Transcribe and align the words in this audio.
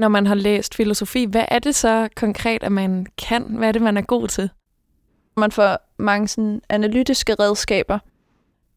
Når 0.00 0.08
man 0.08 0.26
har 0.26 0.34
læst 0.34 0.74
filosofi, 0.74 1.24
hvad 1.24 1.44
er 1.48 1.58
det 1.58 1.74
så 1.74 2.08
konkret, 2.16 2.62
at 2.62 2.72
man 2.72 3.06
kan? 3.18 3.42
Hvad 3.42 3.68
er 3.68 3.72
det, 3.72 3.82
man 3.82 3.96
er 3.96 4.02
god 4.02 4.28
til? 4.28 4.50
Man 5.36 5.52
får 5.52 5.76
mange 5.98 6.28
sådan 6.28 6.60
analytiske 6.68 7.34
redskaber. 7.34 7.98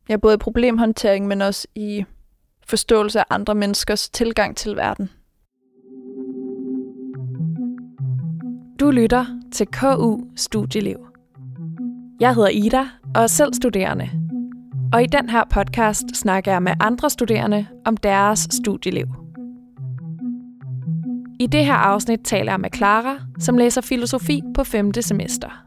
Ja, 0.09 0.17
både 0.17 0.33
i 0.33 0.37
problemhåndtering, 0.37 1.27
men 1.27 1.41
også 1.41 1.67
i 1.75 2.05
forståelse 2.67 3.19
af 3.19 3.25
andre 3.29 3.55
menneskers 3.55 4.09
tilgang 4.09 4.57
til 4.57 4.75
verden. 4.75 5.09
Du 8.79 8.91
lytter 8.91 9.25
til 9.51 9.67
KU 9.67 10.19
Studieliv. 10.35 10.97
Jeg 12.19 12.35
hedder 12.35 12.49
Ida 12.49 12.87
og 13.15 13.23
er 13.23 13.27
selv 13.27 13.53
studerende. 13.53 14.09
Og 14.93 15.03
i 15.03 15.05
den 15.05 15.29
her 15.29 15.43
podcast 15.49 16.15
snakker 16.15 16.51
jeg 16.51 16.63
med 16.63 16.73
andre 16.79 17.09
studerende 17.09 17.67
om 17.85 17.97
deres 17.97 18.47
studieliv. 18.51 19.22
I 21.39 21.47
det 21.47 21.65
her 21.65 21.73
afsnit 21.73 22.19
taler 22.23 22.51
jeg 22.51 22.59
med 22.59 22.69
Clara, 22.75 23.19
som 23.39 23.57
læser 23.57 23.81
filosofi 23.81 24.41
på 24.55 24.63
5. 24.63 24.93
semester. 24.93 25.65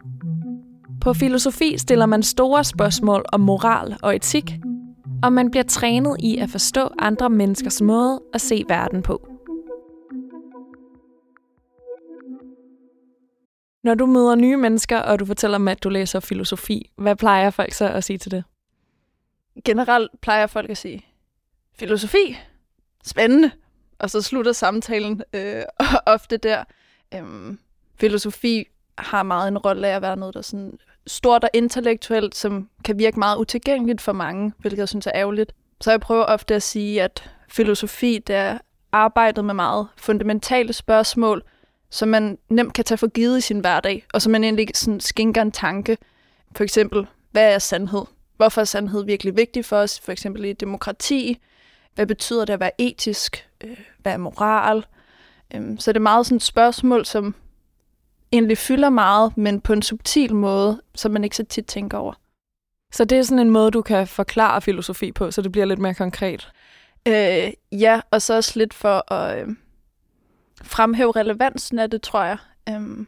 På 1.00 1.12
filosofi 1.12 1.78
stiller 1.78 2.06
man 2.06 2.22
store 2.22 2.64
spørgsmål 2.64 3.24
om 3.32 3.40
moral 3.40 3.96
og 4.02 4.16
etik, 4.16 4.58
og 5.22 5.32
man 5.32 5.50
bliver 5.50 5.64
trænet 5.64 6.16
i 6.20 6.38
at 6.38 6.50
forstå 6.50 6.88
andre 6.98 7.30
menneskers 7.30 7.82
måde 7.82 8.20
at 8.34 8.40
se 8.40 8.64
verden 8.68 9.02
på. 9.02 9.28
Når 13.84 13.94
du 13.94 14.06
møder 14.06 14.34
nye 14.34 14.56
mennesker, 14.56 14.98
og 14.98 15.18
du 15.18 15.26
fortæller 15.26 15.58
dem, 15.58 15.68
at 15.68 15.84
du 15.84 15.88
læser 15.88 16.20
filosofi, 16.20 16.90
hvad 16.96 17.16
plejer 17.16 17.50
folk 17.50 17.72
så 17.72 17.88
at 17.88 18.04
sige 18.04 18.18
til 18.18 18.30
det? 18.30 18.44
Generelt 19.64 20.20
plejer 20.20 20.46
folk 20.46 20.70
at 20.70 20.76
sige, 20.76 21.06
filosofi, 21.78 22.38
spændende, 23.04 23.50
og 23.98 24.10
så 24.10 24.22
slutter 24.22 24.52
samtalen 24.52 25.22
øh, 25.32 25.62
ofte 26.06 26.36
der. 26.36 26.64
Øhm, 27.14 27.58
filosofi 28.00 28.68
har 28.98 29.22
meget 29.22 29.48
en 29.48 29.58
rolle 29.58 29.88
af 29.88 29.96
at 29.96 30.02
være 30.02 30.16
noget, 30.16 30.34
der 30.34 30.40
er 30.40 30.42
sådan 30.42 30.78
stort 31.06 31.44
og 31.44 31.50
intellektuelt, 31.52 32.34
som 32.34 32.68
kan 32.84 32.98
virke 32.98 33.18
meget 33.18 33.36
utilgængeligt 33.36 34.00
for 34.00 34.12
mange, 34.12 34.52
hvilket 34.58 34.78
jeg 34.78 34.88
synes 34.88 35.06
er 35.06 35.12
ærgerligt. 35.14 35.52
Så 35.80 35.90
jeg 35.90 36.00
prøver 36.00 36.24
ofte 36.24 36.54
at 36.54 36.62
sige, 36.62 37.02
at 37.02 37.30
filosofi 37.48 38.18
det 38.26 38.36
er 38.36 38.58
arbejdet 38.92 39.44
med 39.44 39.54
meget 39.54 39.88
fundamentale 39.96 40.72
spørgsmål, 40.72 41.42
som 41.90 42.08
man 42.08 42.38
nemt 42.48 42.74
kan 42.74 42.84
tage 42.84 42.98
for 42.98 43.06
givet 43.06 43.38
i 43.38 43.40
sin 43.40 43.60
hverdag, 43.60 44.06
og 44.14 44.22
som 44.22 44.32
man 44.32 44.44
egentlig 44.44 44.68
sådan 44.74 45.00
skinker 45.00 45.42
en 45.42 45.52
tanke. 45.52 45.98
For 46.56 46.64
eksempel, 46.64 47.06
hvad 47.30 47.54
er 47.54 47.58
sandhed? 47.58 48.02
Hvorfor 48.36 48.60
er 48.60 48.64
sandhed 48.64 49.04
virkelig 49.04 49.36
vigtig 49.36 49.64
for 49.64 49.76
os? 49.76 50.00
For 50.00 50.12
eksempel 50.12 50.44
i 50.44 50.52
demokrati. 50.52 51.38
Hvad 51.94 52.06
betyder 52.06 52.44
det 52.44 52.52
at 52.52 52.60
være 52.60 52.80
etisk? 52.80 53.48
Øh, 53.66 53.76
hvad 53.98 54.12
er 54.12 54.16
moral? 54.16 54.86
Øhm, 55.54 55.78
så 55.78 55.92
det 55.92 55.96
er 55.96 56.02
meget 56.02 56.26
sådan 56.26 56.36
et 56.36 56.42
spørgsmål, 56.42 57.06
som 57.06 57.34
egentlig 58.32 58.58
fylder 58.58 58.90
meget, 58.90 59.36
men 59.36 59.60
på 59.60 59.72
en 59.72 59.82
subtil 59.82 60.34
måde, 60.34 60.82
som 60.94 61.12
man 61.12 61.24
ikke 61.24 61.36
så 61.36 61.44
tit 61.44 61.66
tænker 61.66 61.98
over. 61.98 62.14
Så 62.92 63.04
det 63.04 63.18
er 63.18 63.22
sådan 63.22 63.38
en 63.46 63.50
måde, 63.50 63.70
du 63.70 63.82
kan 63.82 64.06
forklare 64.06 64.60
filosofi 64.60 65.12
på, 65.12 65.30
så 65.30 65.42
det 65.42 65.52
bliver 65.52 65.64
lidt 65.64 65.78
mere 65.78 65.94
konkret? 65.94 66.52
Øh, 67.08 67.52
ja, 67.72 68.00
og 68.10 68.22
så 68.22 68.36
også 68.36 68.58
lidt 68.58 68.74
for 68.74 69.12
at 69.12 69.42
øh, 69.42 69.48
fremhæve 70.62 71.12
relevansen 71.12 71.78
af 71.78 71.90
det, 71.90 72.02
tror 72.02 72.22
jeg. 72.22 72.38
Øhm, 72.68 73.06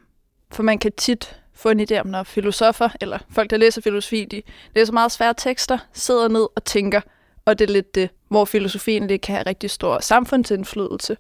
for 0.51 0.63
man 0.63 0.79
kan 0.79 0.93
tit 0.93 1.41
få 1.55 1.69
en 1.69 1.81
idé 1.81 1.99
om, 2.01 2.07
når 2.07 2.23
filosofer, 2.23 2.89
eller 3.01 3.19
folk, 3.31 3.51
der 3.51 3.57
læser 3.57 3.83
filosofi, 3.83 4.25
de 4.25 4.43
læser 4.75 4.93
meget 4.93 5.13
svære 5.13 5.35
tekster, 5.37 5.79
sidder 5.93 6.29
ned 6.29 6.47
og 6.57 6.65
tænker, 6.65 7.01
og 7.49 7.59
det 7.59 7.69
er 7.69 7.73
lidt 7.73 7.95
det, 7.95 8.11
hvor 8.29 8.45
filosofien 8.45 9.07
lige 9.07 9.19
kan 9.19 9.35
have 9.35 9.47
rigtig 9.47 9.71
stor 9.71 10.01
samfundsindflydelse, 10.01 11.17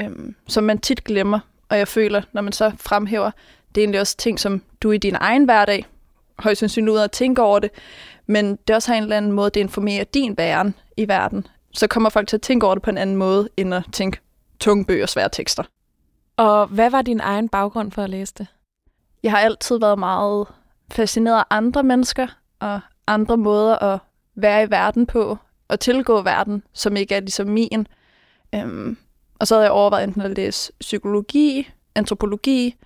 øhm, 0.00 0.34
som 0.48 0.64
man 0.64 0.78
tit 0.78 1.04
glemmer. 1.04 1.40
Og 1.68 1.78
jeg 1.78 1.88
føler, 1.88 2.22
når 2.32 2.42
man 2.42 2.52
så 2.52 2.72
fremhæver, 2.80 3.30
det 3.74 3.80
er 3.80 3.82
egentlig 3.82 4.00
også 4.00 4.16
ting, 4.16 4.40
som 4.40 4.62
du 4.82 4.90
i 4.90 4.98
din 4.98 5.16
egen 5.20 5.44
hverdag 5.44 5.86
højst 6.38 6.58
sandsynligt 6.58 6.92
ud 6.92 6.98
at 6.98 7.10
tænke 7.10 7.42
over 7.42 7.58
det, 7.58 7.70
men 8.26 8.58
det 8.68 8.76
også 8.76 8.90
har 8.90 8.96
en 8.96 9.02
eller 9.02 9.16
anden 9.16 9.32
måde, 9.32 9.50
det 9.50 9.60
informerer 9.60 10.04
din 10.04 10.36
væren 10.38 10.74
i 10.96 11.08
verden. 11.08 11.46
Så 11.72 11.86
kommer 11.86 12.10
folk 12.10 12.28
til 12.28 12.36
at 12.36 12.42
tænke 12.42 12.66
over 12.66 12.74
det 12.74 12.82
på 12.82 12.90
en 12.90 12.98
anden 12.98 13.16
måde, 13.16 13.48
end 13.56 13.74
at 13.74 13.82
tænke 13.92 14.18
tunge 14.60 14.84
bøger 14.84 15.02
og 15.02 15.08
svære 15.08 15.28
tekster. 15.32 15.62
Og 16.36 16.66
hvad 16.66 16.90
var 16.90 17.02
din 17.02 17.20
egen 17.20 17.48
baggrund 17.48 17.92
for 17.92 18.02
at 18.02 18.10
læse 18.10 18.34
det? 18.38 18.46
Jeg 19.22 19.30
har 19.30 19.38
altid 19.38 19.78
været 19.78 19.98
meget 19.98 20.46
fascineret 20.90 21.38
af 21.38 21.44
andre 21.50 21.82
mennesker 21.82 22.26
og 22.60 22.80
andre 23.06 23.36
måder 23.36 23.78
at 23.78 23.98
være 24.34 24.62
i 24.64 24.70
verden 24.70 25.06
på 25.06 25.38
at 25.72 25.80
tilgå 25.80 26.22
verden, 26.22 26.62
som 26.72 26.96
ikke 26.96 27.14
er 27.14 27.20
ligesom 27.20 27.46
min. 27.46 27.86
Øhm, 28.54 28.96
og 29.40 29.46
så 29.46 29.54
havde 29.54 29.64
jeg 29.64 29.72
overvejet 29.72 30.04
enten 30.04 30.22
at 30.22 30.36
læse 30.36 30.72
psykologi, 30.80 31.70
antropologi 31.94 32.76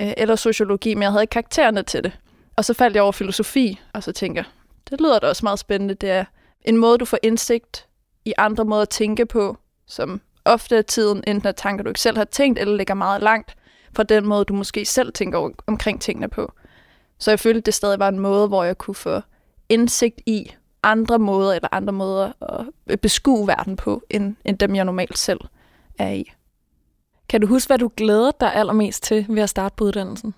øh, 0.00 0.12
eller 0.16 0.36
sociologi, 0.36 0.94
men 0.94 1.02
jeg 1.02 1.10
havde 1.10 1.22
ikke 1.22 1.30
karaktererne 1.30 1.82
til 1.82 2.04
det. 2.04 2.18
Og 2.56 2.64
så 2.64 2.74
faldt 2.74 2.94
jeg 2.94 3.02
over 3.02 3.12
filosofi, 3.12 3.80
og 3.92 4.02
så 4.02 4.12
tænker 4.12 4.42
jeg, 4.42 4.50
det 4.90 5.00
lyder 5.00 5.18
da 5.18 5.26
også 5.26 5.44
meget 5.44 5.58
spændende. 5.58 5.94
Det 5.94 6.10
er 6.10 6.24
en 6.62 6.76
måde, 6.76 6.98
du 6.98 7.04
får 7.04 7.18
indsigt 7.22 7.86
i 8.24 8.32
andre 8.38 8.64
måder 8.64 8.82
at 8.82 8.88
tænke 8.88 9.26
på, 9.26 9.56
som 9.86 10.20
ofte 10.44 10.76
er 10.76 10.82
tiden 10.82 11.24
enten 11.26 11.48
er 11.48 11.52
tanker, 11.52 11.84
du 11.84 11.90
ikke 11.90 12.00
selv 12.00 12.16
har 12.16 12.24
tænkt, 12.24 12.58
eller 12.58 12.76
ligger 12.76 12.94
meget 12.94 13.22
langt 13.22 13.54
fra 13.96 14.02
den 14.02 14.26
måde, 14.26 14.44
du 14.44 14.54
måske 14.54 14.84
selv 14.84 15.12
tænker 15.12 15.50
omkring 15.66 16.00
tingene 16.00 16.28
på. 16.28 16.52
Så 17.18 17.30
jeg 17.30 17.40
følte, 17.40 17.60
det 17.60 17.74
stadig 17.74 17.98
var 17.98 18.08
en 18.08 18.18
måde, 18.18 18.48
hvor 18.48 18.64
jeg 18.64 18.78
kunne 18.78 18.94
få 18.94 19.20
indsigt 19.68 20.20
i 20.26 20.52
andre 20.82 21.18
måder, 21.18 21.52
eller 21.54 21.68
andre 21.72 21.92
måder 21.92 22.32
at 22.86 23.00
beskue 23.00 23.46
verden 23.46 23.76
på, 23.76 24.02
end, 24.10 24.36
end 24.44 24.58
dem, 24.58 24.74
jeg 24.74 24.84
normalt 24.84 25.18
selv 25.18 25.40
er 25.98 26.10
i. 26.10 26.32
Kan 27.28 27.40
du 27.40 27.46
huske, 27.46 27.66
hvad 27.66 27.78
du 27.78 27.90
glæder 27.96 28.30
dig 28.40 28.54
allermest 28.54 29.02
til 29.02 29.26
ved 29.28 29.42
at 29.42 29.50
starte 29.50 29.74
på 29.76 29.84
uddannelsen? 29.84 30.34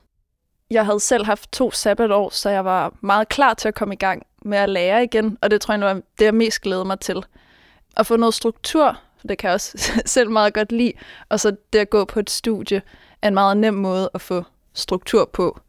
Jeg 0.71 0.85
havde 0.85 1.01
selv 1.01 1.25
haft 1.25 1.53
to 1.53 1.71
sabbatår, 1.71 2.31
så 2.31 2.51
jeg 2.51 2.65
var 2.65 2.95
meget 3.01 3.29
klar 3.29 3.55
til 3.55 3.69
at 3.69 3.75
komme 3.75 3.95
i 3.95 3.99
gang 3.99 4.23
med 4.43 4.59
at 4.59 4.69
lære 4.69 5.05
igen, 5.05 5.39
og 5.41 5.51
det 5.51 5.61
tror 5.61 5.75
jeg 5.75 5.81
var 5.81 5.95
det, 6.19 6.25
jeg 6.25 6.35
mest 6.35 6.61
glæder 6.61 6.85
mig 6.85 7.01
til. 7.01 7.25
At 7.97 8.07
få 8.07 8.17
noget 8.17 8.35
struktur, 8.35 9.01
det 9.29 9.39
kan 9.39 9.49
jeg 9.49 9.55
også 9.55 9.93
selv 10.07 10.31
meget 10.31 10.55
godt 10.55 10.73
lide, 10.73 10.93
og 11.29 11.41
så 11.41 11.57
det 11.73 11.79
at 11.79 11.91
gå 11.91 12.05
på 12.05 12.21
et 12.21 12.31
studie 12.31 12.83
er 13.23 13.29
en 13.29 13.35
meget 13.35 13.57
nem 13.57 13.75
måde 13.75 14.11
at 14.15 14.21
få 14.21 14.45
struktur 14.73 15.31
på. 15.33 15.61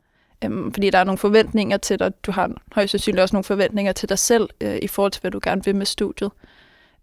Øhm, 0.43 0.73
fordi 0.73 0.89
der 0.89 0.97
er 0.97 1.03
nogle 1.03 1.17
forventninger 1.17 1.77
til 1.77 1.99
dig. 1.99 2.23
Du 2.23 2.31
har 2.31 2.51
højst 2.71 2.91
sandsynligt 2.91 3.21
også 3.21 3.35
nogle 3.35 3.43
forventninger 3.43 3.91
til 3.91 4.09
dig 4.09 4.19
selv 4.19 4.49
øh, 4.61 4.77
i 4.81 4.87
forhold 4.87 5.11
til, 5.11 5.21
hvad 5.21 5.31
du 5.31 5.39
gerne 5.43 5.65
vil 5.65 5.75
med 5.75 5.85
studiet. 5.85 6.31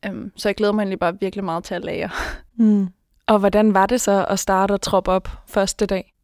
Øhm, 0.07 0.33
så 0.37 0.49
jeg 0.49 0.57
glæder 0.57 0.73
mig 0.73 0.83
egentlig 0.83 0.99
bare 0.99 1.21
virkelig 1.21 1.45
meget 1.45 1.65
til 1.65 1.75
at 1.75 1.85
lære. 1.85 2.11
Mm. 2.57 2.89
Og 3.27 3.39
hvordan 3.39 3.75
var 3.75 3.87
det 3.87 4.01
så 4.01 4.25
at 4.29 4.39
starte 4.39 4.73
og 4.73 4.81
troppe 4.81 5.11
op 5.11 5.29
første 5.47 5.87
dag? 5.87 6.15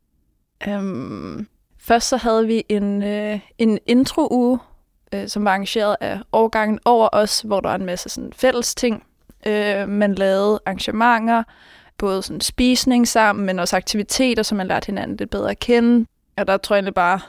Øhm, 0.69 1.49
først 1.79 2.09
så 2.09 2.17
havde 2.17 2.47
vi 2.47 2.65
en, 2.69 3.03
øh, 3.03 3.41
en 3.59 3.79
intro-uge, 3.87 4.59
øh, 5.15 5.29
som 5.29 5.45
var 5.45 5.51
arrangeret 5.51 5.97
af 6.01 6.21
årgangen 6.33 6.79
over 6.85 7.09
os, 7.13 7.41
hvor 7.41 7.61
der 7.61 7.69
var 7.69 7.77
en 7.77 7.87
masse 7.87 8.09
sådan, 8.09 8.33
fælles 8.33 8.75
ting. 8.75 9.05
Øh, 9.47 9.89
man 9.89 10.15
lavede 10.15 10.61
arrangementer, 10.67 11.43
både 11.99 12.23
sådan 12.23 12.41
spisning 12.41 13.09
sammen, 13.09 13.47
men 13.47 13.59
også 13.59 13.77
aktiviteter, 13.77 14.43
så 14.43 14.55
man 14.55 14.67
lærte 14.67 14.87
hinanden 14.87 15.17
lidt 15.17 15.31
bedre 15.31 15.51
at 15.51 15.59
kende. 15.59 16.07
Og 16.37 16.47
der 16.47 16.57
tror 16.57 16.77
jeg 16.77 16.95
bare, 16.95 17.21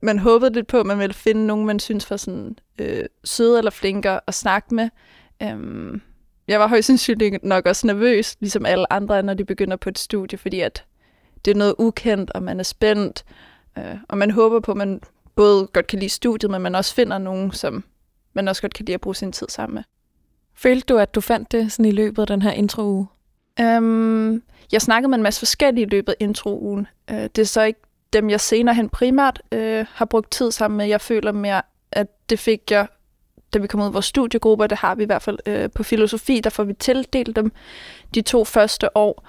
man 0.00 0.18
håbede 0.18 0.52
lidt 0.52 0.66
på, 0.66 0.80
at 0.80 0.86
man 0.86 0.98
ville 0.98 1.14
finde 1.14 1.46
nogen, 1.46 1.66
man 1.66 1.78
synes 1.78 2.10
var 2.10 2.16
sådan 2.16 2.58
øh, 2.78 3.04
søde 3.24 3.58
eller 3.58 3.70
flinke 3.70 4.20
at 4.26 4.34
snakke 4.34 4.74
med. 4.74 4.88
Øhm, 5.42 6.00
jeg 6.48 6.60
var 6.60 6.66
højst 6.66 6.86
sandsynligt 6.86 7.44
nok 7.44 7.66
også 7.66 7.86
nervøs, 7.86 8.36
ligesom 8.40 8.66
alle 8.66 8.92
andre, 8.92 9.22
når 9.22 9.34
de 9.34 9.44
begynder 9.44 9.76
på 9.76 9.88
et 9.88 9.98
studie, 9.98 10.38
fordi 10.38 10.60
at 10.60 10.84
det 11.44 11.50
er 11.50 11.54
noget 11.54 11.74
ukendt, 11.78 12.30
og 12.30 12.42
man 12.42 12.60
er 12.60 12.64
spændt, 12.64 13.24
øh, 13.78 13.96
og 14.08 14.18
man 14.18 14.30
håber 14.30 14.60
på, 14.60 14.70
at 14.70 14.76
man 14.76 15.00
både 15.36 15.66
godt 15.66 15.86
kan 15.86 15.98
lide 15.98 16.10
studiet, 16.10 16.50
men 16.50 16.62
man 16.62 16.74
også 16.74 16.94
finder 16.94 17.18
nogen, 17.18 17.52
som 17.52 17.84
man 18.32 18.48
også 18.48 18.62
godt 18.62 18.74
kan 18.74 18.84
lide 18.84 18.94
at 18.94 19.00
bruge 19.00 19.14
sin 19.14 19.32
tid 19.32 19.46
sammen 19.48 19.74
med. 19.74 19.82
Følte 20.54 20.86
du, 20.86 20.98
at 20.98 21.14
du 21.14 21.20
fandt 21.20 21.52
det 21.52 21.72
sådan 21.72 21.84
i 21.84 21.90
løbet 21.90 22.22
af 22.22 22.26
den 22.26 22.42
her 22.42 22.50
intro-uge? 22.50 23.06
Um, 23.60 24.42
jeg 24.72 24.82
snakkede 24.82 25.08
med 25.08 25.18
en 25.18 25.22
masse 25.22 25.40
forskellige 25.40 25.86
i 25.86 25.88
løbet 25.88 26.12
af 26.12 26.16
intro-ugen. 26.20 26.86
Uh, 27.10 27.16
det 27.16 27.38
er 27.38 27.44
så 27.44 27.62
ikke 27.62 27.80
dem, 28.12 28.30
jeg 28.30 28.40
senere 28.40 28.74
hen 28.74 28.88
primært 28.88 29.42
øh, 29.52 29.86
har 29.92 30.04
brugt 30.04 30.30
tid 30.30 30.50
sammen 30.50 30.76
med. 30.78 30.86
Jeg 30.86 31.00
føler 31.00 31.32
mere, 31.32 31.62
at 31.92 32.06
det 32.30 32.38
fik 32.38 32.70
jeg, 32.70 32.86
da 33.54 33.58
vi 33.58 33.66
kom 33.66 33.80
ud 33.80 33.86
af 33.86 33.94
vores 33.94 34.04
studiegrupper, 34.04 34.66
det 34.66 34.78
har 34.78 34.94
vi 34.94 35.02
i 35.02 35.06
hvert 35.06 35.22
fald 35.22 35.38
øh, 35.46 35.70
på 35.74 35.82
filosofi, 35.82 36.40
der 36.40 36.50
får 36.50 36.64
vi 36.64 36.72
tildelt 36.72 37.36
dem 37.36 37.52
de 38.14 38.22
to 38.22 38.44
første 38.44 38.96
år. 38.96 39.28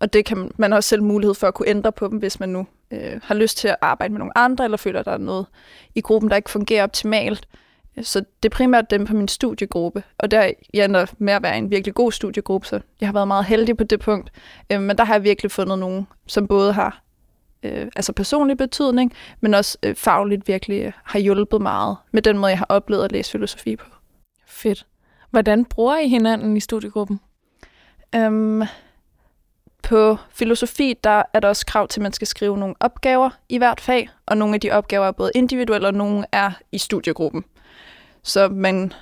Og 0.00 0.12
det 0.12 0.24
kan 0.24 0.50
man 0.56 0.72
også 0.72 0.88
selv 0.88 1.02
mulighed 1.02 1.34
for 1.34 1.46
at 1.46 1.54
kunne 1.54 1.68
ændre 1.68 1.92
på 1.92 2.08
dem, 2.08 2.18
hvis 2.18 2.40
man 2.40 2.48
nu 2.48 2.66
øh, 2.90 3.20
har 3.22 3.34
lyst 3.34 3.58
til 3.58 3.68
at 3.68 3.76
arbejde 3.80 4.12
med 4.12 4.18
nogle 4.18 4.38
andre, 4.38 4.64
eller 4.64 4.76
føler, 4.76 5.00
at 5.00 5.06
der 5.06 5.12
er 5.12 5.18
noget 5.18 5.46
i 5.94 6.00
gruppen, 6.00 6.30
der 6.30 6.36
ikke 6.36 6.50
fungerer 6.50 6.82
optimalt. 6.82 7.48
Så 8.02 8.24
det 8.42 8.52
er 8.52 8.56
primært 8.56 8.90
dem 8.90 9.06
på 9.06 9.14
min 9.14 9.28
studiegruppe, 9.28 10.02
og 10.18 10.30
der 10.30 10.50
jeg 10.74 10.84
ender 10.84 11.06
med 11.18 11.32
at 11.32 11.42
være 11.42 11.58
en 11.58 11.70
virkelig 11.70 11.94
god 11.94 12.12
studiegruppe, 12.12 12.66
så 12.66 12.80
jeg 13.00 13.08
har 13.08 13.12
været 13.12 13.28
meget 13.28 13.44
heldig 13.44 13.76
på 13.76 13.84
det 13.84 14.00
punkt. 14.00 14.32
Øh, 14.72 14.80
men 14.80 14.98
der 14.98 15.04
har 15.04 15.14
jeg 15.14 15.24
virkelig 15.24 15.50
fundet 15.50 15.78
nogen, 15.78 16.06
som 16.26 16.48
både 16.48 16.72
har 16.72 17.02
øh, 17.62 17.86
altså 17.96 18.12
personlig 18.12 18.56
betydning, 18.56 19.12
men 19.40 19.54
også 19.54 19.78
øh, 19.82 19.94
fagligt 19.94 20.48
virkelig 20.48 20.92
har 21.04 21.18
hjulpet 21.18 21.62
meget 21.62 21.96
med 22.12 22.22
den 22.22 22.38
måde, 22.38 22.50
jeg 22.50 22.58
har 22.58 22.66
oplevet 22.68 23.04
at 23.04 23.12
læse 23.12 23.30
filosofi 23.30 23.76
på. 23.76 23.86
Fedt. 24.46 24.86
Hvordan 25.30 25.64
bruger 25.64 25.96
I 25.98 26.08
hinanden 26.08 26.56
i 26.56 26.60
studiegruppen? 26.60 27.20
Øhm, 28.14 28.62
På 29.82 30.16
filosofi, 30.30 30.94
der 31.04 31.22
er 31.32 31.40
der 31.40 31.48
også 31.48 31.66
krav 31.66 31.88
til, 31.88 32.00
at 32.00 32.02
man 32.02 32.12
skal 32.12 32.26
skrive 32.26 32.58
nogle 32.58 32.74
opgaver 32.80 33.30
i 33.48 33.58
hvert 33.58 33.80
fag, 33.80 34.08
og 34.26 34.36
nogle 34.36 34.54
af 34.54 34.60
de 34.60 34.70
opgaver 34.70 35.06
er 35.06 35.12
både 35.12 35.30
individuelle, 35.34 35.88
og 35.88 35.94
nogle 35.94 36.24
er 36.32 36.50
i 36.72 36.78
studiegruppen. 36.78 37.44
Så 38.22 38.48
man 38.48 38.92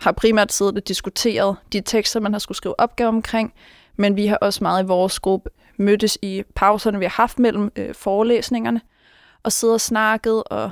har 0.00 0.12
primært 0.12 0.52
siddet 0.52 0.76
og 0.76 0.88
diskuteret 0.88 1.56
de 1.72 1.80
tekster, 1.80 2.20
man 2.20 2.32
har 2.32 2.38
skulle 2.38 2.56
skrive 2.56 2.80
opgaver 2.80 3.08
omkring, 3.08 3.54
men 3.96 4.16
vi 4.16 4.26
har 4.26 4.36
også 4.36 4.64
meget 4.64 4.82
i 4.84 4.86
vores 4.86 5.20
gruppe 5.20 5.50
mødtes 5.78 6.18
i 6.22 6.42
pauserne, 6.54 6.98
vi 6.98 7.04
har 7.04 7.10
haft 7.10 7.38
mellem 7.38 7.72
øh, 7.76 7.94
forelæsningerne, 7.94 8.80
og 9.42 9.52
siddet 9.52 9.74
og 9.74 9.80
snakket, 9.80 10.42
og 10.44 10.70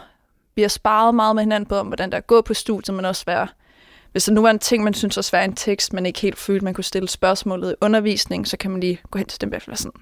vi 0.54 0.62
har 0.62 0.68
sparet 0.68 1.14
meget 1.14 1.34
med 1.34 1.42
hinanden 1.42 1.68
på, 1.68 1.76
om 1.76 1.86
hvordan 1.86 2.10
der 2.10 2.16
er 2.16 2.20
gået 2.20 2.44
på 2.44 2.54
studiet, 2.54 2.96
men 2.96 3.04
også 3.04 3.24
være, 3.26 3.48
hvis 4.12 4.24
der 4.24 4.32
nu 4.32 4.42
var 4.42 4.50
en 4.50 4.58
ting, 4.58 4.84
man 4.84 4.94
synes 4.94 5.16
var 5.16 5.22
svær 5.22 5.44
en 5.44 5.54
tekst, 5.54 5.92
man 5.92 6.06
ikke 6.06 6.20
helt 6.20 6.38
følte, 6.38 6.64
man 6.64 6.74
kunne 6.74 6.84
stille 6.84 7.08
spørgsmålet 7.08 7.72
i 7.72 7.74
undervisning, 7.80 8.48
så 8.48 8.56
kan 8.56 8.70
man 8.70 8.80
lige 8.80 9.00
gå 9.10 9.18
hen 9.18 9.26
til 9.26 9.40
dem 9.40 9.52
og 9.52 9.60
være 9.66 9.76
sådan, 9.76 10.00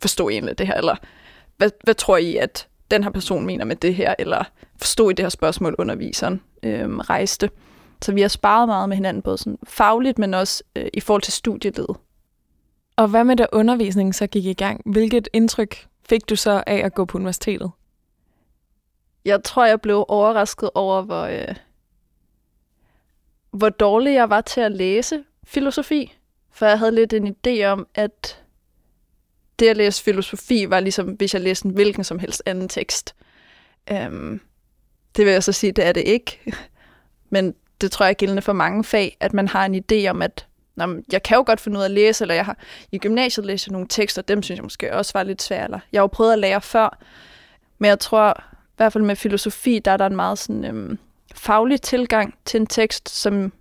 forstå 0.00 0.28
egentlig 0.28 0.58
det 0.58 0.66
her, 0.66 0.74
eller 0.74 0.96
hvad, 1.56 1.70
hvad 1.84 1.94
tror 1.94 2.16
I, 2.16 2.36
at 2.36 2.68
den 2.90 3.04
her 3.04 3.10
person 3.10 3.46
mener 3.46 3.64
med 3.64 3.76
det 3.76 3.94
her, 3.94 4.14
eller 4.18 4.44
forstod 4.78 5.10
i 5.10 5.14
det 5.14 5.24
her 5.24 5.30
spørgsmål, 5.30 5.74
underviseren 5.78 6.42
øh, 6.62 6.96
rejste. 6.96 7.50
Så 8.02 8.12
vi 8.12 8.20
har 8.20 8.28
sparet 8.28 8.68
meget 8.68 8.88
med 8.88 8.96
hinanden, 8.96 9.22
både 9.22 9.38
sådan 9.38 9.58
fagligt, 9.64 10.18
men 10.18 10.34
også 10.34 10.62
øh, 10.76 10.86
i 10.94 11.00
forhold 11.00 11.22
til 11.22 11.32
studielivet. 11.32 11.96
Og 12.96 13.08
hvad 13.08 13.24
med 13.24 13.36
da 13.36 13.46
undervisningen 13.52 14.12
så 14.12 14.26
gik 14.26 14.44
i 14.44 14.52
gang? 14.52 14.82
Hvilket 14.86 15.28
indtryk 15.32 15.86
fik 16.08 16.28
du 16.28 16.36
så 16.36 16.64
af 16.66 16.76
at 16.76 16.94
gå 16.94 17.04
på 17.04 17.18
universitetet? 17.18 17.70
Jeg 19.24 19.44
tror, 19.44 19.66
jeg 19.66 19.80
blev 19.80 20.04
overrasket 20.08 20.70
over, 20.74 21.02
hvor, 21.02 21.22
øh, 21.22 21.54
hvor 23.50 23.68
dårlig 23.68 24.14
jeg 24.14 24.30
var 24.30 24.40
til 24.40 24.60
at 24.60 24.72
læse 24.72 25.24
filosofi. 25.44 26.16
For 26.50 26.66
jeg 26.66 26.78
havde 26.78 26.94
lidt 26.94 27.12
en 27.12 27.36
idé 27.36 27.64
om, 27.64 27.86
at 27.94 28.42
det 29.58 29.68
at 29.68 29.76
læse 29.76 30.02
filosofi 30.02 30.70
var 30.70 30.80
ligesom, 30.80 31.06
hvis 31.06 31.34
jeg 31.34 31.42
læste 31.42 31.66
en 31.66 31.74
hvilken 31.74 32.04
som 32.04 32.18
helst 32.18 32.42
anden 32.46 32.68
tekst. 32.68 33.14
Øhm, 33.90 34.40
det 35.16 35.24
vil 35.24 35.32
jeg 35.32 35.42
så 35.42 35.52
sige, 35.52 35.72
det 35.72 35.86
er 35.86 35.92
det 35.92 36.02
ikke. 36.06 36.40
Men 37.30 37.54
det 37.80 37.92
tror 37.92 38.04
jeg 38.04 38.10
er 38.10 38.14
gældende 38.14 38.42
for 38.42 38.52
mange 38.52 38.84
fag, 38.84 39.16
at 39.20 39.32
man 39.32 39.48
har 39.48 39.66
en 39.66 39.74
idé 39.74 40.08
om, 40.08 40.22
at 40.22 40.46
Nå, 40.76 40.94
jeg 41.12 41.22
kan 41.22 41.36
jo 41.36 41.44
godt 41.46 41.60
finde 41.60 41.78
ud 41.78 41.82
af 41.82 41.86
at 41.86 41.90
læse, 41.90 42.24
eller 42.24 42.34
jeg 42.34 42.44
har 42.44 42.56
i 42.92 42.98
gymnasiet 42.98 43.46
læst 43.46 43.70
nogle 43.70 43.86
tekster, 43.88 44.22
dem 44.22 44.42
synes 44.42 44.56
jeg 44.56 44.62
måske 44.62 44.94
også 44.94 45.12
var 45.14 45.22
lidt 45.22 45.42
svære. 45.42 45.64
Eller 45.64 45.78
jeg 45.92 45.98
har 45.98 46.02
jo 46.02 46.06
prøvet 46.06 46.32
at 46.32 46.38
lære 46.38 46.60
før, 46.60 46.98
men 47.78 47.88
jeg 47.88 48.00
tror, 48.00 48.34
i 48.52 48.76
hvert 48.76 48.92
fald 48.92 49.04
med 49.04 49.16
filosofi, 49.16 49.78
der 49.78 49.90
er 49.90 49.96
der 49.96 50.06
en 50.06 50.16
meget 50.16 50.38
sådan, 50.38 50.64
øhm, 50.64 50.98
faglig 51.34 51.82
tilgang 51.82 52.34
til 52.44 52.60
en 52.60 52.66
tekst, 52.66 53.08
som 53.08 53.52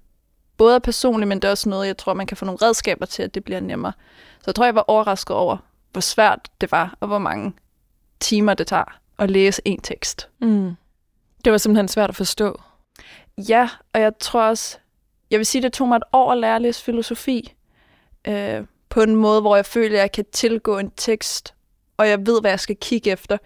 både 0.58 0.76
er 0.76 0.80
personlig, 0.80 1.28
men 1.28 1.40
det 1.40 1.48
er 1.48 1.52
også 1.52 1.70
noget, 1.70 1.88
jeg 1.88 1.98
tror, 1.98 2.14
man 2.14 2.28
kan 2.28 2.38
få 2.38 2.46
nogle 2.46 2.60
redskaber 2.62 3.06
til, 3.06 3.24
at 3.24 3.36
det 3.36 3.44
bliver 3.44 3.60
nemmere. 3.60 3.94
Så 4.40 4.44
jeg 4.46 4.56
tror, 4.56 4.66
jeg 4.66 4.76
var 4.76 4.86
overrasket 4.88 5.36
over, 5.36 5.58
hvor 5.92 6.02
svært 6.02 6.40
det 6.62 6.72
var, 6.72 6.98
og 7.00 7.08
hvor 7.08 7.18
mange 7.18 7.54
timer 8.20 8.54
det 8.54 8.68
tager 8.68 9.00
at 9.20 9.32
læse 9.32 9.62
en 9.66 9.82
tekst. 9.82 10.30
Mm. 10.42 10.76
Det 11.46 11.52
var 11.52 11.58
simpelthen 11.58 11.88
svært 11.88 12.10
at 12.10 12.16
forstå. 12.16 12.62
Ja, 13.38 13.70
og 13.94 14.02
jeg 14.02 14.14
tror 14.20 14.42
også, 14.42 14.78
jeg 15.32 15.40
vil 15.40 15.46
sige, 15.46 15.62
det 15.62 15.74
tog 15.74 15.88
mig 15.88 15.96
et 15.96 16.04
år 16.14 16.32
at 16.32 16.38
lære 16.38 16.56
at 16.56 16.62
læse 16.62 16.84
filosofi, 16.84 17.54
øh, 18.28 18.64
på 18.90 19.02
en 19.02 19.16
måde, 19.16 19.42
hvor 19.42 19.56
jeg 19.56 19.66
føler, 19.66 19.98
at 19.98 20.02
jeg 20.02 20.12
kan 20.12 20.26
tilgå 20.32 20.78
en 20.78 20.92
tekst, 20.98 21.54
og 21.98 22.10
jeg 22.10 22.26
ved, 22.26 22.42
hvad 22.42 22.52
jeg 22.52 22.60
skal 22.60 22.76
kigge 22.82 23.12
efter. 23.12 23.38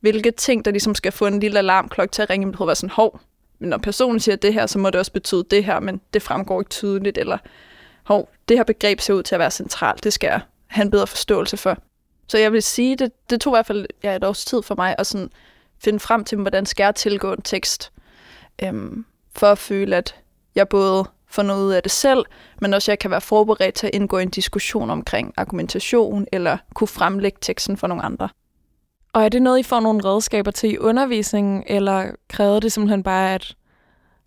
Hvilke 0.00 0.30
ting, 0.30 0.64
der 0.64 0.70
ligesom 0.70 0.94
skal 0.94 1.12
få 1.12 1.26
en 1.26 1.40
lille 1.40 1.58
alarmklokke 1.58 2.12
til 2.12 2.22
at 2.22 2.30
ringe 2.30 2.44
i 2.44 2.46
mit 2.46 2.56
hoved, 2.56 2.68
være 2.68 2.76
sådan, 2.76 2.90
hov, 2.90 3.20
men 3.58 3.70
når 3.70 3.78
personen 3.78 4.20
siger 4.20 4.36
det 4.36 4.54
her, 4.54 4.66
så 4.66 4.78
må 4.78 4.90
det 4.90 4.98
også 4.98 5.12
betyde 5.12 5.44
det 5.50 5.64
her, 5.64 5.80
men 5.80 6.00
det 6.14 6.22
fremgår 6.22 6.60
ikke 6.60 6.70
tydeligt, 6.70 7.18
eller 7.18 7.38
hov, 8.04 8.30
det 8.48 8.56
her 8.56 8.64
begreb 8.64 9.00
ser 9.00 9.14
ud 9.14 9.22
til 9.22 9.34
at 9.34 9.38
være 9.38 9.50
centralt, 9.50 10.04
det 10.04 10.12
skal 10.12 10.28
jeg 10.28 10.40
have 10.66 10.82
en 10.82 10.90
bedre 10.90 11.06
forståelse 11.06 11.56
for. 11.56 11.76
Så 12.28 12.38
jeg 12.38 12.52
vil 12.52 12.62
sige, 12.62 12.96
det, 12.96 13.12
det 13.30 13.40
tog 13.40 13.52
i 13.52 13.56
hvert 13.56 13.66
fald 13.66 13.86
ja, 14.02 14.16
et 14.16 14.24
års 14.24 14.44
tid 14.44 14.62
for 14.62 14.74
mig 14.74 14.94
at 14.98 15.06
sådan 15.06 15.30
finde 15.78 16.00
frem 16.00 16.24
til, 16.24 16.38
hvordan 16.38 16.66
skal 16.66 16.84
jeg 16.84 16.94
tilgå 16.94 17.32
en 17.32 17.42
tekst, 17.42 17.92
øhm, 18.62 19.04
for 19.36 19.46
at 19.46 19.58
føle, 19.58 19.96
at 19.96 20.14
jeg 20.54 20.68
både 20.68 21.04
får 21.30 21.42
noget 21.42 21.66
ud 21.66 21.72
af 21.72 21.82
det 21.82 21.92
selv, 21.92 22.24
men 22.60 22.74
også 22.74 22.90
jeg 22.90 22.98
kan 22.98 23.10
være 23.10 23.20
forberedt 23.20 23.74
til 23.74 23.86
at 23.86 23.94
indgå 23.94 24.18
i 24.18 24.22
en 24.22 24.30
diskussion 24.30 24.90
omkring 24.90 25.34
argumentation, 25.36 26.26
eller 26.32 26.58
kunne 26.74 26.88
fremlægge 26.88 27.38
teksten 27.40 27.76
for 27.76 27.86
nogle 27.86 28.02
andre. 28.02 28.28
Og 29.12 29.24
er 29.24 29.28
det 29.28 29.42
noget, 29.42 29.58
I 29.58 29.62
får 29.62 29.80
nogle 29.80 30.04
redskaber 30.04 30.50
til 30.50 30.72
i 30.72 30.78
undervisningen, 30.78 31.64
eller 31.66 32.10
krævede 32.28 32.60
det 32.60 32.72
simpelthen 32.72 33.02
bare, 33.02 33.34
at, 33.34 33.56